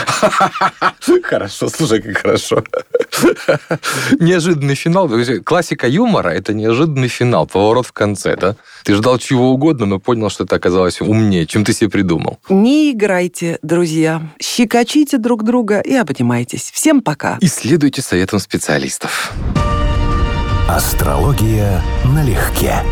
Хорошо, 1.22 1.68
слушай, 1.68 2.00
как 2.02 2.18
хорошо. 2.18 2.62
Неожиданный 4.20 4.74
финал. 4.74 5.10
Классика 5.44 5.88
юмора– 5.88 6.28
это 6.30 6.52
неожиданный 6.54 7.08
финал, 7.08 7.46
поворот 7.46 7.86
в 7.86 7.92
конце, 7.92 8.36
да? 8.36 8.56
Ты 8.84 8.94
ждал 8.94 9.18
чего 9.18 9.50
угодно, 9.50 9.86
но 9.86 9.98
понял, 9.98 10.30
что 10.30 10.44
это 10.44 10.56
оказалось 10.56 11.00
умнее, 11.00 11.46
чем 11.46 11.64
ты 11.64 11.72
себе 11.72 11.90
придумал. 11.90 12.38
Не 12.48 12.92
играйте, 12.92 13.58
друзья. 13.62 14.22
Щекочите 14.40 15.18
друг 15.18 15.44
друга 15.44 15.80
и 15.80 15.94
обнимайтесь. 15.94 16.70
Всем 16.72 17.00
пока. 17.00 17.38
И 17.40 17.46
следуйте 17.46 18.02
советам 18.02 18.38
специалистов. 18.38 19.32
Астрология 20.68 21.82
налегке. 22.04 22.82